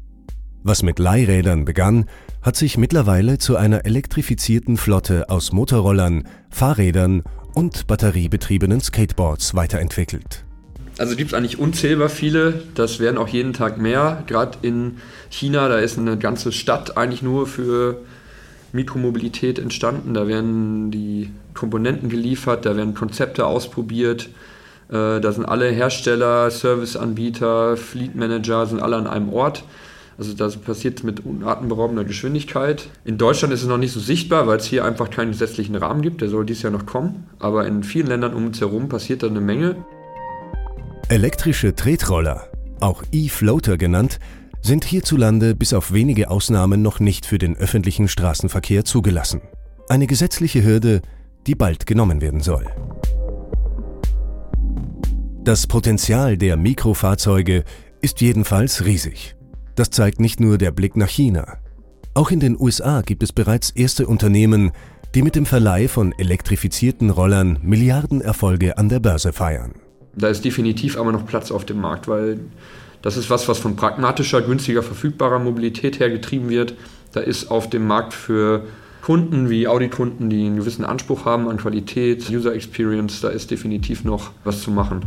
Was 0.62 0.82
mit 0.82 0.98
Leihrädern 0.98 1.64
begann, 1.64 2.06
hat 2.42 2.56
sich 2.56 2.76
mittlerweile 2.76 3.38
zu 3.38 3.56
einer 3.56 3.84
elektrifizierten 3.84 4.78
Flotte 4.78 5.30
aus 5.30 5.52
Motorrollern, 5.52 6.24
Fahrrädern 6.50 7.22
und 7.54 7.86
batteriebetriebenen 7.86 8.80
Skateboards 8.80 9.54
weiterentwickelt. 9.54 10.44
Also 11.00 11.16
gibt 11.16 11.32
es 11.32 11.34
eigentlich 11.34 11.58
unzählbar 11.58 12.10
viele, 12.10 12.60
das 12.74 13.00
werden 13.00 13.16
auch 13.16 13.28
jeden 13.28 13.54
Tag 13.54 13.78
mehr. 13.78 14.22
Gerade 14.26 14.58
in 14.60 14.98
China, 15.30 15.66
da 15.70 15.78
ist 15.78 15.96
eine 15.98 16.18
ganze 16.18 16.52
Stadt 16.52 16.98
eigentlich 16.98 17.22
nur 17.22 17.46
für 17.46 18.02
Mikromobilität 18.74 19.58
entstanden. 19.58 20.12
Da 20.12 20.28
werden 20.28 20.90
die 20.90 21.30
Komponenten 21.54 22.10
geliefert, 22.10 22.66
da 22.66 22.76
werden 22.76 22.92
Konzepte 22.92 23.46
ausprobiert. 23.46 24.28
Äh, 24.90 25.22
da 25.22 25.32
sind 25.32 25.46
alle 25.46 25.70
Hersteller, 25.70 26.50
Serviceanbieter, 26.50 27.78
Fleet 27.78 28.14
Manager, 28.14 28.66
sind 28.66 28.82
alle 28.82 28.96
an 28.96 29.06
einem 29.06 29.32
Ort. 29.32 29.64
Also 30.18 30.34
das 30.34 30.58
passiert 30.58 31.02
mit 31.02 31.22
atemberaubender 31.46 32.04
Geschwindigkeit. 32.04 32.88
In 33.06 33.16
Deutschland 33.16 33.54
ist 33.54 33.62
es 33.62 33.68
noch 33.68 33.78
nicht 33.78 33.92
so 33.92 34.00
sichtbar, 34.00 34.46
weil 34.46 34.58
es 34.58 34.66
hier 34.66 34.84
einfach 34.84 35.08
keinen 35.08 35.30
gesetzlichen 35.30 35.76
Rahmen 35.76 36.02
gibt. 36.02 36.20
Der 36.20 36.28
soll 36.28 36.44
dieses 36.44 36.62
Jahr 36.62 36.72
noch 36.72 36.84
kommen. 36.84 37.26
Aber 37.38 37.66
in 37.66 37.84
vielen 37.84 38.08
Ländern 38.08 38.34
um 38.34 38.44
uns 38.44 38.60
herum 38.60 38.90
passiert 38.90 39.22
da 39.22 39.28
eine 39.28 39.40
Menge. 39.40 39.76
Elektrische 41.10 41.74
Tretroller, 41.74 42.46
auch 42.78 43.02
E-Floater 43.10 43.76
genannt, 43.76 44.20
sind 44.62 44.84
hierzulande 44.84 45.56
bis 45.56 45.72
auf 45.72 45.92
wenige 45.92 46.30
Ausnahmen 46.30 46.82
noch 46.82 47.00
nicht 47.00 47.26
für 47.26 47.38
den 47.38 47.56
öffentlichen 47.56 48.06
Straßenverkehr 48.06 48.84
zugelassen. 48.84 49.40
Eine 49.88 50.06
gesetzliche 50.06 50.62
Hürde, 50.62 51.02
die 51.48 51.56
bald 51.56 51.86
genommen 51.86 52.20
werden 52.20 52.38
soll. 52.38 52.64
Das 55.42 55.66
Potenzial 55.66 56.38
der 56.38 56.56
Mikrofahrzeuge 56.56 57.64
ist 58.00 58.20
jedenfalls 58.20 58.84
riesig. 58.84 59.34
Das 59.74 59.90
zeigt 59.90 60.20
nicht 60.20 60.38
nur 60.38 60.58
der 60.58 60.70
Blick 60.70 60.96
nach 60.96 61.08
China. 61.08 61.58
Auch 62.14 62.30
in 62.30 62.38
den 62.38 62.56
USA 62.56 63.00
gibt 63.00 63.24
es 63.24 63.32
bereits 63.32 63.70
erste 63.70 64.06
Unternehmen, 64.06 64.70
die 65.16 65.22
mit 65.22 65.34
dem 65.34 65.44
Verleih 65.44 65.88
von 65.88 66.12
elektrifizierten 66.16 67.10
Rollern 67.10 67.58
Milliardenerfolge 67.62 68.78
an 68.78 68.88
der 68.88 69.00
Börse 69.00 69.32
feiern 69.32 69.72
da 70.14 70.28
ist 70.28 70.44
definitiv 70.44 70.98
aber 70.98 71.12
noch 71.12 71.26
Platz 71.26 71.50
auf 71.50 71.64
dem 71.64 71.80
Markt, 71.80 72.08
weil 72.08 72.40
das 73.02 73.16
ist 73.16 73.30
was, 73.30 73.48
was 73.48 73.58
von 73.58 73.76
pragmatischer, 73.76 74.42
günstiger, 74.42 74.82
verfügbarer 74.82 75.38
Mobilität 75.38 76.00
her 76.00 76.10
getrieben 76.10 76.48
wird. 76.48 76.74
Da 77.12 77.20
ist 77.20 77.50
auf 77.50 77.70
dem 77.70 77.86
Markt 77.86 78.12
für 78.12 78.64
Kunden 79.02 79.48
wie 79.48 79.66
Audi-Kunden, 79.66 80.28
die 80.28 80.44
einen 80.44 80.56
gewissen 80.56 80.84
Anspruch 80.84 81.24
haben 81.24 81.48
an 81.48 81.56
Qualität, 81.56 82.28
User 82.30 82.54
Experience, 82.54 83.20
da 83.20 83.28
ist 83.28 83.50
definitiv 83.50 84.04
noch 84.04 84.32
was 84.44 84.62
zu 84.62 84.70
machen. 84.70 85.02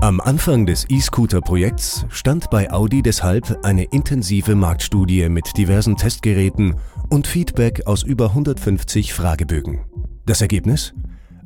Am 0.00 0.20
Anfang 0.20 0.66
des 0.66 0.84
E-Scooter-Projekts 0.90 2.04
stand 2.10 2.50
bei 2.50 2.70
Audi 2.70 3.00
deshalb 3.00 3.60
eine 3.62 3.84
intensive 3.84 4.54
Marktstudie 4.54 5.30
mit 5.30 5.56
diversen 5.56 5.96
Testgeräten 5.96 6.74
und 7.08 7.26
Feedback 7.26 7.86
aus 7.86 8.02
über 8.02 8.26
150 8.26 9.14
Fragebögen. 9.14 9.80
Das 10.26 10.42
Ergebnis? 10.42 10.92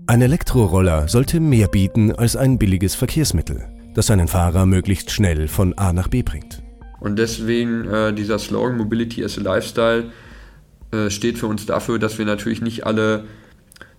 Ein 0.09 0.23
Elektroroller 0.23 1.07
sollte 1.07 1.38
mehr 1.38 1.69
bieten 1.69 2.12
als 2.12 2.35
ein 2.35 2.57
billiges 2.57 2.95
Verkehrsmittel, 2.95 3.69
das 3.93 4.07
seinen 4.07 4.27
Fahrer 4.27 4.65
möglichst 4.65 5.11
schnell 5.11 5.49
von 5.49 5.77
A 5.77 5.93
nach 5.93 6.09
B 6.09 6.23
bringt. 6.23 6.62
Und 6.99 7.19
deswegen 7.19 7.85
äh, 7.85 8.15
dieser 8.15 8.38
Slogan 8.38 8.79
Mobility 8.79 9.23
as 9.23 9.37
a 9.37 9.43
Lifestyle 9.43 10.05
äh, 10.93 11.11
steht 11.11 11.37
für 11.37 11.47
uns 11.47 11.67
dafür, 11.67 11.99
dass 11.99 12.17
wir 12.17 12.25
natürlich 12.25 12.62
nicht 12.62 12.87
alle 12.87 13.25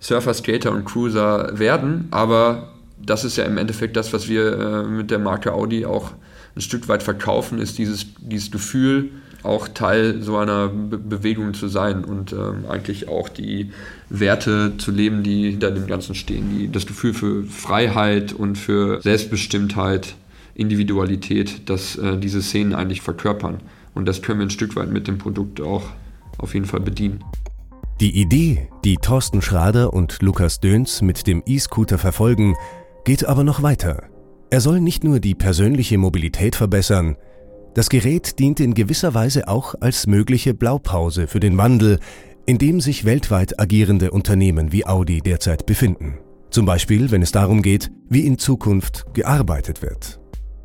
Surfer, 0.00 0.34
Skater 0.34 0.72
und 0.72 0.84
Cruiser 0.84 1.56
werden, 1.56 2.08
aber 2.10 2.72
das 2.98 3.22
ist 3.22 3.36
ja 3.36 3.44
im 3.44 3.56
Endeffekt 3.56 3.96
das, 3.96 4.12
was 4.12 4.28
wir 4.28 4.58
äh, 4.58 4.82
mit 4.82 5.12
der 5.12 5.20
Marke 5.20 5.52
Audi 5.52 5.86
auch 5.86 6.10
ein 6.56 6.60
Stück 6.60 6.88
weit 6.88 7.04
verkaufen, 7.04 7.60
ist 7.60 7.78
dieses, 7.78 8.06
dieses 8.18 8.50
Gefühl, 8.50 9.10
auch 9.42 9.68
Teil 9.68 10.22
so 10.22 10.36
einer 10.36 10.68
Be 10.68 10.98
Bewegung 10.98 11.54
zu 11.54 11.68
sein 11.68 12.04
und 12.04 12.32
ähm, 12.32 12.64
eigentlich 12.68 13.08
auch 13.08 13.28
die 13.28 13.70
Werte 14.08 14.74
zu 14.78 14.90
leben, 14.90 15.22
die 15.22 15.50
hinter 15.50 15.70
dem 15.70 15.86
Ganzen 15.86 16.14
stehen. 16.14 16.58
Die, 16.58 16.70
das 16.70 16.86
Gefühl 16.86 17.14
für 17.14 17.44
Freiheit 17.44 18.32
und 18.32 18.56
für 18.56 19.00
Selbstbestimmtheit, 19.00 20.14
Individualität, 20.54 21.68
dass 21.68 21.96
äh, 21.96 22.18
diese 22.18 22.42
Szenen 22.42 22.74
eigentlich 22.74 23.02
verkörpern. 23.02 23.60
Und 23.94 24.06
das 24.06 24.22
können 24.22 24.40
wir 24.40 24.46
ein 24.46 24.50
Stück 24.50 24.76
weit 24.76 24.90
mit 24.90 25.08
dem 25.08 25.18
Produkt 25.18 25.60
auch 25.60 25.84
auf 26.38 26.54
jeden 26.54 26.66
Fall 26.66 26.80
bedienen. 26.80 27.24
Die 28.00 28.18
Idee, 28.18 28.68
die 28.84 28.96
Thorsten 28.96 29.42
Schrader 29.42 29.92
und 29.92 30.22
Lukas 30.22 30.60
Döns 30.60 31.02
mit 31.02 31.26
dem 31.26 31.42
E-Scooter 31.44 31.98
verfolgen, 31.98 32.54
geht 33.04 33.26
aber 33.26 33.44
noch 33.44 33.62
weiter. 33.62 34.04
Er 34.48 34.60
soll 34.60 34.80
nicht 34.80 35.04
nur 35.04 35.20
die 35.20 35.34
persönliche 35.34 35.98
Mobilität 35.98 36.56
verbessern, 36.56 37.16
das 37.74 37.88
Gerät 37.88 38.38
dient 38.38 38.60
in 38.60 38.74
gewisser 38.74 39.14
Weise 39.14 39.48
auch 39.48 39.74
als 39.80 40.06
mögliche 40.06 40.54
Blaupause 40.54 41.26
für 41.26 41.40
den 41.40 41.56
Wandel, 41.56 41.98
in 42.46 42.58
dem 42.58 42.80
sich 42.80 43.04
weltweit 43.04 43.60
agierende 43.60 44.10
Unternehmen 44.10 44.72
wie 44.72 44.86
Audi 44.86 45.20
derzeit 45.20 45.66
befinden. 45.66 46.18
Zum 46.50 46.66
Beispiel, 46.66 47.10
wenn 47.12 47.22
es 47.22 47.30
darum 47.30 47.62
geht, 47.62 47.90
wie 48.08 48.26
in 48.26 48.38
Zukunft 48.38 49.06
gearbeitet 49.14 49.82
wird. 49.82 50.18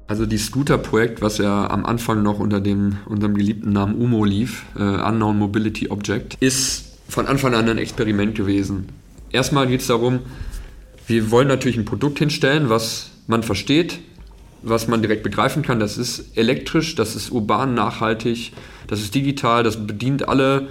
Also 0.07 0.25
die 0.25 0.37
Scooter-Projekt, 0.37 1.21
was 1.21 1.37
ja 1.37 1.69
am 1.69 1.85
Anfang 1.85 2.23
noch 2.23 2.39
unter 2.39 2.61
dem, 2.61 2.97
unserem 3.07 3.35
geliebten 3.35 3.71
Namen 3.71 3.95
UMO 4.01 4.23
lief, 4.23 4.65
äh, 4.75 4.81
Unknown 4.81 5.37
Mobility 5.37 5.89
Object, 5.89 6.35
ist 6.39 6.99
von 7.07 7.27
Anfang 7.27 7.53
an 7.53 7.69
ein 7.69 7.77
Experiment 7.77 8.35
gewesen. 8.35 8.87
Erstmal 9.31 9.67
geht 9.67 9.81
es 9.81 9.87
darum, 9.87 10.19
wir 11.07 11.29
wollen 11.31 11.47
natürlich 11.47 11.77
ein 11.77 11.85
Produkt 11.85 12.19
hinstellen, 12.19 12.69
was 12.69 13.11
man 13.27 13.43
versteht, 13.43 13.99
was 14.61 14.87
man 14.87 15.01
direkt 15.01 15.23
begreifen 15.23 15.61
kann. 15.61 15.79
Das 15.79 15.97
ist 15.97 16.37
elektrisch, 16.37 16.95
das 16.95 17.15
ist 17.15 17.31
urban, 17.31 17.73
nachhaltig, 17.73 18.53
das 18.87 19.01
ist 19.01 19.15
digital, 19.15 19.63
das 19.63 19.85
bedient 19.85 20.27
alle 20.27 20.67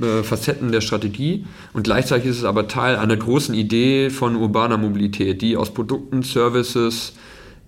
äh, 0.00 0.22
Facetten 0.22 0.72
der 0.72 0.80
Strategie 0.80 1.46
und 1.72 1.84
gleichzeitig 1.84 2.30
ist 2.30 2.38
es 2.38 2.44
aber 2.44 2.68
Teil 2.68 2.96
einer 2.96 3.16
großen 3.16 3.54
Idee 3.54 4.10
von 4.10 4.36
urbaner 4.36 4.76
Mobilität, 4.76 5.40
die 5.42 5.56
aus 5.56 5.72
Produkten, 5.72 6.22
Services, 6.22 7.14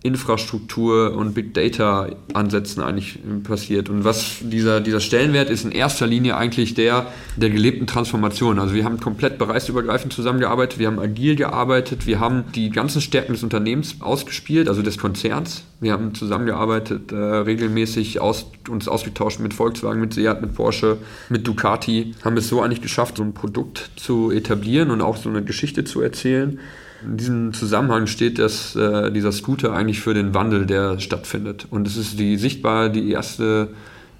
Infrastruktur 0.03 1.15
und 1.15 1.35
Big 1.35 1.55
Data 1.55 2.09
Ansätzen 2.33 2.83
eigentlich 2.83 3.19
passiert. 3.43 3.89
Und 3.89 4.05
was 4.05 4.37
dieser, 4.41 4.81
dieser 4.81 5.01
Stellenwert 5.01 5.51
ist 5.51 5.65
in 5.65 5.73
erster 5.73 6.07
Linie 6.07 6.37
eigentlich 6.37 6.75
der 6.75 7.07
der 7.37 7.51
gelebten 7.51 7.87
Transformation. 7.87 8.59
Also 8.59 8.75
wir 8.75 8.85
haben 8.85 9.01
komplett 9.01 9.39
bereichsübergreifend 9.39 10.13
zusammengearbeitet, 10.13 10.79
wir 10.79 10.87
haben 10.87 10.99
agil 10.99 11.37
gearbeitet, 11.37 12.07
wir 12.07 12.21
haben 12.21 12.45
die 12.55 12.71
ganzen 12.71 13.01
Stärken 13.01 13.33
des 13.33 13.43
Unternehmens 13.43 13.97
ausgespielt, 14.01 14.69
also 14.69 14.83
des 14.83 14.99
Konzerns. 14.99 15.65
Wir 15.81 15.93
haben 15.93 16.15
zusammengearbeitet, 16.15 17.13
äh, 17.13 17.17
regelmäßig 17.17 18.21
aus, 18.21 18.47
uns 18.69 18.89
ausgetauscht 18.89 19.41
mit 19.41 19.55
Volkswagen, 19.55 20.01
mit 20.01 20.15
Seat, 20.15 20.41
mit 20.41 20.55
Porsche, 20.55 20.99
mit 21.29 21.47
Ducati, 21.47 22.15
haben 22.25 22.37
es 22.37 22.49
so 22.49 22.61
eigentlich 22.61 22.83
geschafft, 22.83 23.19
so 23.19 23.23
ein 23.23 23.35
Produkt 23.35 23.91
zu 23.97 24.31
etablieren 24.31 24.91
und 24.91 25.01
auch 25.01 25.17
so 25.17 25.29
eine 25.29 25.43
Geschichte 25.45 25.85
zu 25.85 26.01
erzählen 26.01 26.59
in 27.03 27.17
diesem 27.17 27.53
Zusammenhang 27.53 28.07
steht 28.07 28.39
dass 28.39 28.75
äh, 28.75 29.11
dieser 29.11 29.33
Scooter 29.33 29.73
eigentlich 29.73 30.01
für 30.01 30.15
den 30.15 30.35
Wandel, 30.35 30.67
der 30.67 30.99
stattfindet. 30.99 31.67
Und 31.71 31.87
es 31.87 31.97
ist 31.97 32.19
die 32.19 32.37
sichtbar, 32.37 32.89
die 32.89 33.11
erste 33.11 33.69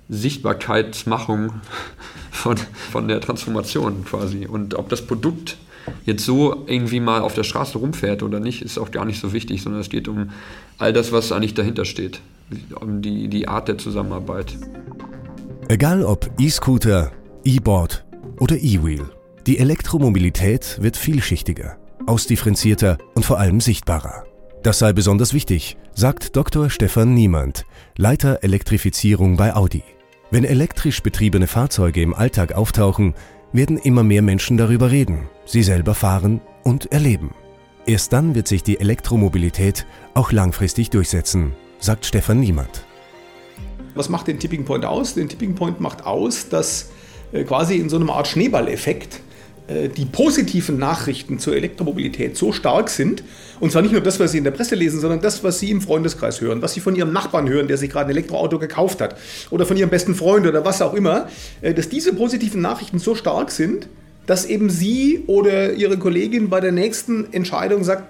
Sichtbarkeitsmachung 0.09 1.53
von, 2.31 2.57
von 2.91 3.09
der 3.09 3.21
Transformation 3.21 4.05
quasi. 4.05 4.47
Und 4.47 4.75
ob 4.75 4.89
das 4.89 5.03
Produkt 5.03 5.57
jetzt 6.05 6.25
so 6.25 6.65
irgendwie 6.67 7.01
mal 7.01 7.21
auf 7.21 7.35
der 7.35 7.45
Straße 7.45 7.79
rumfährt 7.79 8.23
oder 8.23 8.41
nicht, 8.41 8.63
ist 8.63 8.79
auch 8.79 8.91
gar 8.91 9.05
nicht 9.05 9.21
so 9.21 9.33
wichtig, 9.33 9.63
sondern 9.63 9.81
es 9.81 9.89
geht 9.89 10.07
um 10.07 10.31
all 10.79 10.93
das, 10.93 11.13
was 11.13 11.33
eigentlich 11.33 11.55
dahinter 11.55 11.85
steht. 11.85 12.21
Um 12.81 13.03
die, 13.03 13.29
die 13.29 13.49
Art 13.49 13.69
der 13.69 13.77
Zusammenarbeit. 13.77 14.57
Egal 15.69 16.03
ob 16.03 16.31
E-Scooter, 16.39 17.13
E-Board 17.45 18.07
oder 18.39 18.57
E-Wheel, 18.57 19.11
die 19.47 19.59
Elektromobilität 19.59 20.79
wird 20.81 20.97
vielschichtiger 20.97 21.78
ausdifferenzierter 22.09 22.99
und 23.15 23.25
vor 23.25 23.39
allem 23.39 23.61
sichtbarer. 23.61 24.25
Das 24.63 24.81
sei 24.81 24.93
besonders 24.93 25.35
wichtig, 25.35 25.77
sagt 25.95 26.35
Dr. 26.37 26.71
Stefan 26.71 27.15
Niemand, 27.15 27.65
Leiter 27.97 28.43
Elektrifizierung 28.43 29.37
bei 29.37 29.55
Audi. 29.55 29.83
Wenn 30.31 30.45
elektrisch 30.45 31.03
betriebene 31.03 31.47
Fahrzeuge 31.47 32.03
im 32.03 32.15
Alltag 32.15 32.53
auftauchen, 32.53 33.15
werden 33.53 33.79
immer 33.79 34.03
mehr 34.03 34.23
Menschen 34.23 34.57
darüber 34.57 34.91
reden, 34.91 35.29
sie 35.45 35.63
selber 35.63 35.95
fahren 35.95 36.41
und 36.65 36.93
erleben. 36.93 37.31
Erst 37.87 38.13
dann 38.13 38.35
wird 38.35 38.49
sich 38.49 38.63
die 38.63 38.79
Elektromobilität 38.81 39.87
auch 40.13 40.33
langfristig 40.33 40.91
durchsetzen, 40.91 41.53
sagt 41.79 42.05
Stefan 42.05 42.41
Niemand. 42.41 42.85
Was 43.95 44.09
macht 44.09 44.27
den 44.27 44.39
Tipping 44.39 44.65
Point 44.65 44.85
aus? 44.85 45.15
Den 45.15 45.29
Tipping 45.29 45.55
Point 45.55 45.81
macht 45.81 46.05
aus, 46.05 46.49
dass 46.49 46.91
äh, 47.33 47.45
quasi 47.45 47.77
in 47.77 47.89
so 47.89 47.97
einer 47.97 48.13
Art 48.13 48.29
Schneeballeffekt 48.29 49.21
die 49.69 50.07
positiven 50.07 50.79
Nachrichten 50.79 51.39
zur 51.39 51.55
Elektromobilität 51.55 52.39
so 52.39 52.53
stark 52.53 52.89
sind, 52.89 53.23
und 53.61 53.71
zwar 53.71 53.83
nicht 53.83 53.93
nur 53.93 54.01
das, 54.01 54.19
was 54.19 54.33
Sie 54.33 54.39
in 54.39 54.45
der 54.45 54.51
Presse 54.51 54.75
lesen, 54.75 54.99
sondern 54.99 55.21
das, 55.21 55.45
was 55.45 55.59
Sie 55.59 55.71
im 55.71 55.83
Freundeskreis 55.83 56.41
hören, 56.41 56.63
was 56.63 56.73
Sie 56.73 56.81
von 56.81 56.97
Ihrem 56.97 57.13
Nachbarn 57.13 57.49
hören, 57.49 57.69
der 57.69 57.77
sich 57.77 57.91
gerade 57.91 58.07
ein 58.07 58.11
Elektroauto 58.13 58.59
gekauft 58.59 59.03
hat, 59.03 59.17
oder 59.51 59.67
von 59.67 59.77
Ihrem 59.77 59.91
besten 59.91 60.15
Freund 60.15 60.47
oder 60.47 60.65
was 60.65 60.81
auch 60.81 60.95
immer, 60.95 61.29
äh, 61.61 61.75
dass 61.75 61.91
diese 61.91 62.15
positiven 62.15 62.63
Nachrichten 62.63 62.99
so 62.99 63.15
stark 63.15 63.51
sind, 63.51 63.89
dass 64.27 64.47
eben 64.47 64.71
Sie 64.71 65.25
oder 65.27 65.75
Ihre 65.75 65.99
Kollegin 65.99 66.49
bei 66.49 66.61
der 66.61 66.73
nächsten 66.73 67.33
Entscheidung 67.33 67.85
sagt, 67.85 68.05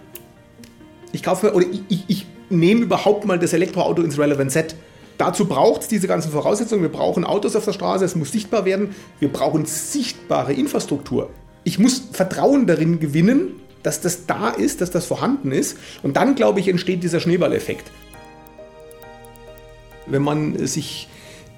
ich 1.13 1.25
kaufe 1.25 1.55
oder 1.55 1.67
ich, 1.71 1.83
ich, 1.89 2.05
ich 2.07 2.27
nehme 2.51 2.83
überhaupt 2.83 3.25
mal 3.25 3.39
das 3.39 3.53
Elektroauto 3.53 4.03
ins 4.03 4.19
Relevant 4.19 4.53
Set. 4.53 4.77
Dazu 5.17 5.47
braucht 5.47 5.83
es 5.83 5.89
diese 5.89 6.07
ganzen 6.07 6.31
Voraussetzungen. 6.31 6.83
Wir 6.83 6.93
brauchen 6.93 7.25
Autos 7.25 7.57
auf 7.57 7.65
der 7.65 7.73
Straße, 7.73 8.05
es 8.05 8.15
muss 8.15 8.31
sichtbar 8.31 8.65
werden. 8.65 8.95
Wir 9.19 9.29
brauchen 9.29 9.67
sichtbare 9.67 10.53
Infrastruktur 10.53 11.31
ich 11.69 11.79
muss 11.79 12.03
Vertrauen 12.13 12.67
darin 12.67 12.99
gewinnen, 12.99 13.61
dass 13.83 14.01
das 14.01 14.25
da 14.25 14.49
ist, 14.49 14.81
dass 14.81 14.91
das 14.91 15.05
vorhanden 15.05 15.53
ist. 15.53 15.77
Und 16.03 16.17
dann, 16.17 16.35
glaube 16.35 16.61
ich, 16.61 16.69
entsteht 16.69 17.03
dieser 17.03 17.21
Schneeballeffekt. 17.21 17.91
Wenn 20.07 20.23
man 20.23 20.67
sich 20.67 21.09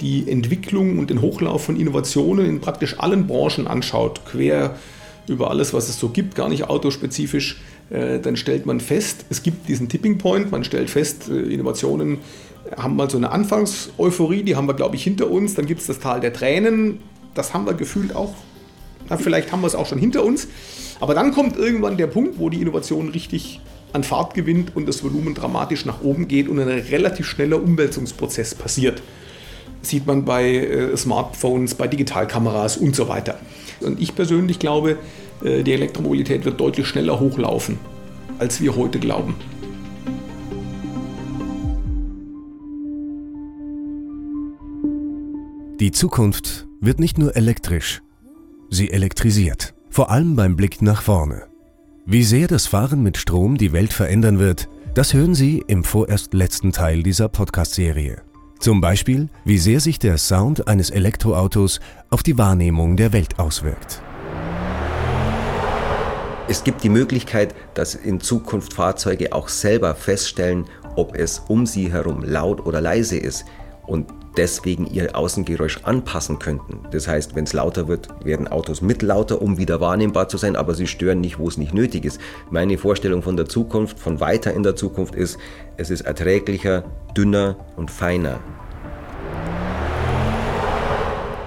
die 0.00 0.28
Entwicklung 0.28 0.98
und 0.98 1.10
den 1.10 1.20
Hochlauf 1.20 1.64
von 1.64 1.76
Innovationen 1.76 2.44
in 2.44 2.60
praktisch 2.60 2.98
allen 2.98 3.28
Branchen 3.28 3.68
anschaut, 3.68 4.22
quer 4.24 4.74
über 5.28 5.48
alles, 5.48 5.72
was 5.72 5.88
es 5.88 6.00
so 6.00 6.08
gibt, 6.08 6.34
gar 6.34 6.48
nicht 6.48 6.64
autospezifisch, 6.64 7.60
äh, 7.90 8.18
dann 8.18 8.36
stellt 8.36 8.66
man 8.66 8.80
fest, 8.80 9.26
es 9.30 9.44
gibt 9.44 9.68
diesen 9.68 9.88
Tipping 9.88 10.18
Point, 10.18 10.50
man 10.50 10.64
stellt 10.64 10.90
fest, 10.90 11.28
äh, 11.28 11.40
Innovationen 11.54 12.18
haben 12.76 12.96
mal 12.96 13.08
so 13.08 13.16
eine 13.16 13.30
Anfangseuphorie, 13.30 14.42
die 14.42 14.56
haben 14.56 14.66
wir, 14.66 14.74
glaube 14.74 14.96
ich, 14.96 15.04
hinter 15.04 15.30
uns, 15.30 15.54
dann 15.54 15.66
gibt 15.66 15.82
es 15.82 15.86
das 15.86 16.00
Tal 16.00 16.18
der 16.18 16.32
Tränen, 16.32 16.98
das 17.34 17.54
haben 17.54 17.64
wir 17.64 17.74
gefühlt 17.74 18.16
auch 18.16 18.34
vielleicht 19.18 19.52
haben 19.52 19.60
wir 19.60 19.66
es 19.66 19.74
auch 19.74 19.86
schon 19.86 19.98
hinter 19.98 20.24
uns. 20.24 20.48
Aber 21.00 21.14
dann 21.14 21.32
kommt 21.32 21.56
irgendwann 21.56 21.96
der 21.96 22.06
Punkt, 22.06 22.38
wo 22.38 22.50
die 22.50 22.60
Innovation 22.60 23.08
richtig 23.08 23.60
an 23.92 24.04
Fahrt 24.04 24.34
gewinnt 24.34 24.76
und 24.76 24.86
das 24.86 25.02
Volumen 25.02 25.34
dramatisch 25.34 25.84
nach 25.84 26.02
oben 26.02 26.28
geht 26.28 26.48
und 26.48 26.60
ein 26.60 26.68
relativ 26.68 27.26
schneller 27.26 27.62
Umwälzungsprozess 27.62 28.54
passiert. 28.54 29.02
Sieht 29.82 30.06
man 30.06 30.24
bei 30.24 30.54
äh, 30.54 30.96
Smartphones, 30.96 31.74
bei 31.74 31.88
Digitalkameras 31.88 32.76
und 32.76 32.94
so 32.94 33.08
weiter. 33.08 33.40
Und 33.80 34.00
ich 34.00 34.14
persönlich 34.14 34.58
glaube, 34.58 34.98
äh, 35.42 35.62
die 35.62 35.72
Elektromobilität 35.72 36.44
wird 36.44 36.60
deutlich 36.60 36.86
schneller 36.86 37.18
hochlaufen, 37.18 37.78
als 38.38 38.60
wir 38.60 38.76
heute 38.76 38.98
glauben. 38.98 39.34
Die 45.80 45.92
Zukunft 45.92 46.68
wird 46.82 47.00
nicht 47.00 47.16
nur 47.16 47.34
elektrisch, 47.36 48.02
Sie 48.72 48.92
elektrisiert, 48.92 49.74
vor 49.90 50.10
allem 50.10 50.36
beim 50.36 50.54
Blick 50.54 50.80
nach 50.80 51.02
vorne. 51.02 51.42
Wie 52.06 52.22
sehr 52.22 52.46
das 52.46 52.68
Fahren 52.68 53.02
mit 53.02 53.16
Strom 53.16 53.58
die 53.58 53.72
Welt 53.72 53.92
verändern 53.92 54.38
wird, 54.38 54.68
das 54.94 55.12
hören 55.12 55.34
Sie 55.34 55.64
im 55.66 55.82
vorerst 55.82 56.34
letzten 56.34 56.70
Teil 56.70 57.02
dieser 57.02 57.28
Podcast-Serie. 57.28 58.22
Zum 58.60 58.80
Beispiel, 58.80 59.28
wie 59.44 59.58
sehr 59.58 59.80
sich 59.80 59.98
der 59.98 60.18
Sound 60.18 60.68
eines 60.68 60.90
Elektroautos 60.90 61.80
auf 62.10 62.22
die 62.22 62.38
Wahrnehmung 62.38 62.96
der 62.96 63.12
Welt 63.12 63.40
auswirkt. 63.40 64.02
Es 66.46 66.62
gibt 66.62 66.84
die 66.84 66.90
Möglichkeit, 66.90 67.56
dass 67.74 67.96
in 67.96 68.20
Zukunft 68.20 68.74
Fahrzeuge 68.74 69.32
auch 69.32 69.48
selber 69.48 69.96
feststellen, 69.96 70.66
ob 70.94 71.16
es 71.16 71.40
um 71.48 71.66
sie 71.66 71.90
herum 71.90 72.22
laut 72.22 72.64
oder 72.64 72.80
leise 72.80 73.18
ist. 73.18 73.46
Und 73.84 74.06
deswegen 74.40 74.86
ihr 74.86 75.14
Außengeräusch 75.14 75.80
anpassen 75.82 76.38
könnten. 76.38 76.80
Das 76.92 77.06
heißt, 77.06 77.36
wenn 77.36 77.44
es 77.44 77.52
lauter 77.52 77.88
wird, 77.88 78.08
werden 78.24 78.48
Autos 78.48 78.80
mit 78.80 79.02
lauter, 79.02 79.42
um 79.42 79.58
wieder 79.58 79.82
wahrnehmbar 79.82 80.28
zu 80.28 80.38
sein, 80.38 80.56
aber 80.56 80.74
sie 80.74 80.86
stören 80.86 81.20
nicht, 81.20 81.38
wo 81.38 81.46
es 81.46 81.58
nicht 81.58 81.74
nötig 81.74 82.06
ist. 82.06 82.18
Meine 82.50 82.78
Vorstellung 82.78 83.22
von 83.22 83.36
der 83.36 83.46
Zukunft, 83.46 83.98
von 83.98 84.18
weiter 84.18 84.54
in 84.54 84.62
der 84.62 84.76
Zukunft 84.76 85.14
ist, 85.14 85.38
es 85.76 85.90
ist 85.90 86.00
erträglicher, 86.00 86.84
dünner 87.14 87.56
und 87.76 87.90
feiner. 87.90 88.40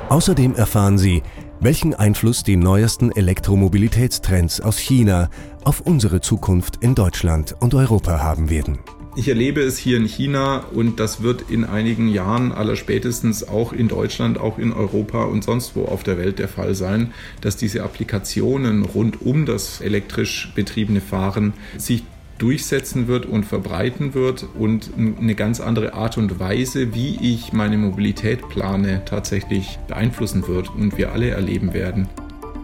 Außerdem 0.10 0.54
erfahren 0.54 1.00
Sie, 1.00 1.24
welchen 1.60 1.96
Einfluss 1.96 2.44
die 2.44 2.58
neuesten 2.58 3.12
Elektromobilitätstrends 3.12 4.62
aus 4.62 4.78
China 4.78 5.30
auf 5.64 5.82
unsere 5.82 6.22
Zukunft 6.22 6.76
in 6.82 6.94
Deutschland 6.94 7.56
und 7.60 7.74
Europa 7.74 8.22
haben 8.22 8.52
werden. 8.52 8.78
Ich 9.16 9.28
erlebe 9.28 9.62
es 9.62 9.78
hier 9.78 9.98
in 9.98 10.08
China 10.08 10.64
und 10.74 11.00
das 11.00 11.22
wird 11.22 11.52
in 11.52 11.66
einigen 11.66 12.08
Jahren 12.08 12.52
aller 12.52 12.76
spätestens 12.76 13.48
auch 13.48 13.72
in 13.72 13.88
Deutschland, 13.88 14.40
auch 14.40 14.58
in 14.58 14.74
Europa 14.74 15.26
und 15.26 15.44
sonst 15.44 15.76
wo 15.76 15.86
auf 15.86 16.02
der 16.02 16.18
Welt 16.18 16.40
der 16.40 16.48
Fall 16.48 16.74
sein, 16.74 17.14
dass 17.40 17.56
diese 17.56 17.84
Applikationen 17.84 18.84
rund 18.84 19.22
um 19.22 19.46
das 19.46 19.82
elektrisch 19.82 20.52
betriebene 20.56 21.00
Fahren 21.00 21.54
sich 21.78 22.04
durchsetzen 22.40 23.08
wird 23.08 23.28
und 23.28 23.46
verbreiten 23.46 24.16
wird 24.16 24.48
und 24.58 24.90
eine 24.98 25.36
ganz 25.36 25.60
andere 25.60 25.94
Art 25.94 26.18
und 26.18 26.40
Weise, 26.40 26.96
wie 26.96 27.18
ich 27.22 27.54
meine 27.54 27.78
Mobilität 27.78 28.50
plane, 28.50 29.04
tatsächlich 29.06 29.78
beeinflussen 29.88 30.48
wird 30.48 30.74
und 30.74 30.98
wir 30.98 31.12
alle 31.12 31.30
erleben 31.30 31.74
werden. 31.74 32.10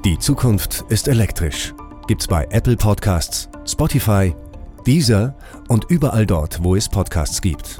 Die 0.03 0.17
Zukunft 0.17 0.83
ist 0.89 1.07
elektrisch. 1.07 1.75
Gibt's 2.07 2.25
bei 2.25 2.47
Apple 2.49 2.75
Podcasts, 2.75 3.49
Spotify 3.67 4.33
dieser 4.85 5.35
und 5.67 5.85
überall 5.89 6.25
dort, 6.25 6.63
wo 6.63 6.75
es 6.75 6.89
Podcasts 6.89 7.41
gibt. 7.41 7.79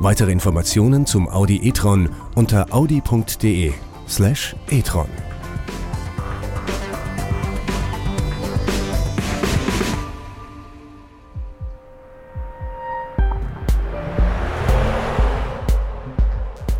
Weitere 0.00 0.30
Informationen 0.30 1.06
zum 1.06 1.28
Audi 1.28 1.56
e-tron 1.68 2.10
unter 2.34 2.66
audi.de 2.72 3.72
slash 4.08 4.54
e-tron. 4.70 5.08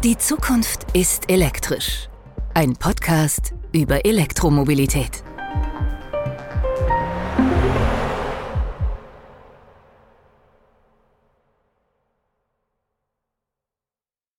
Die 0.07 0.17
Zukunft 0.17 0.87
ist 0.93 1.29
elektrisch. 1.29 2.09
Ein 2.55 2.75
Podcast 2.75 3.55
über 3.73 4.05
Elektromobilität. 4.05 5.26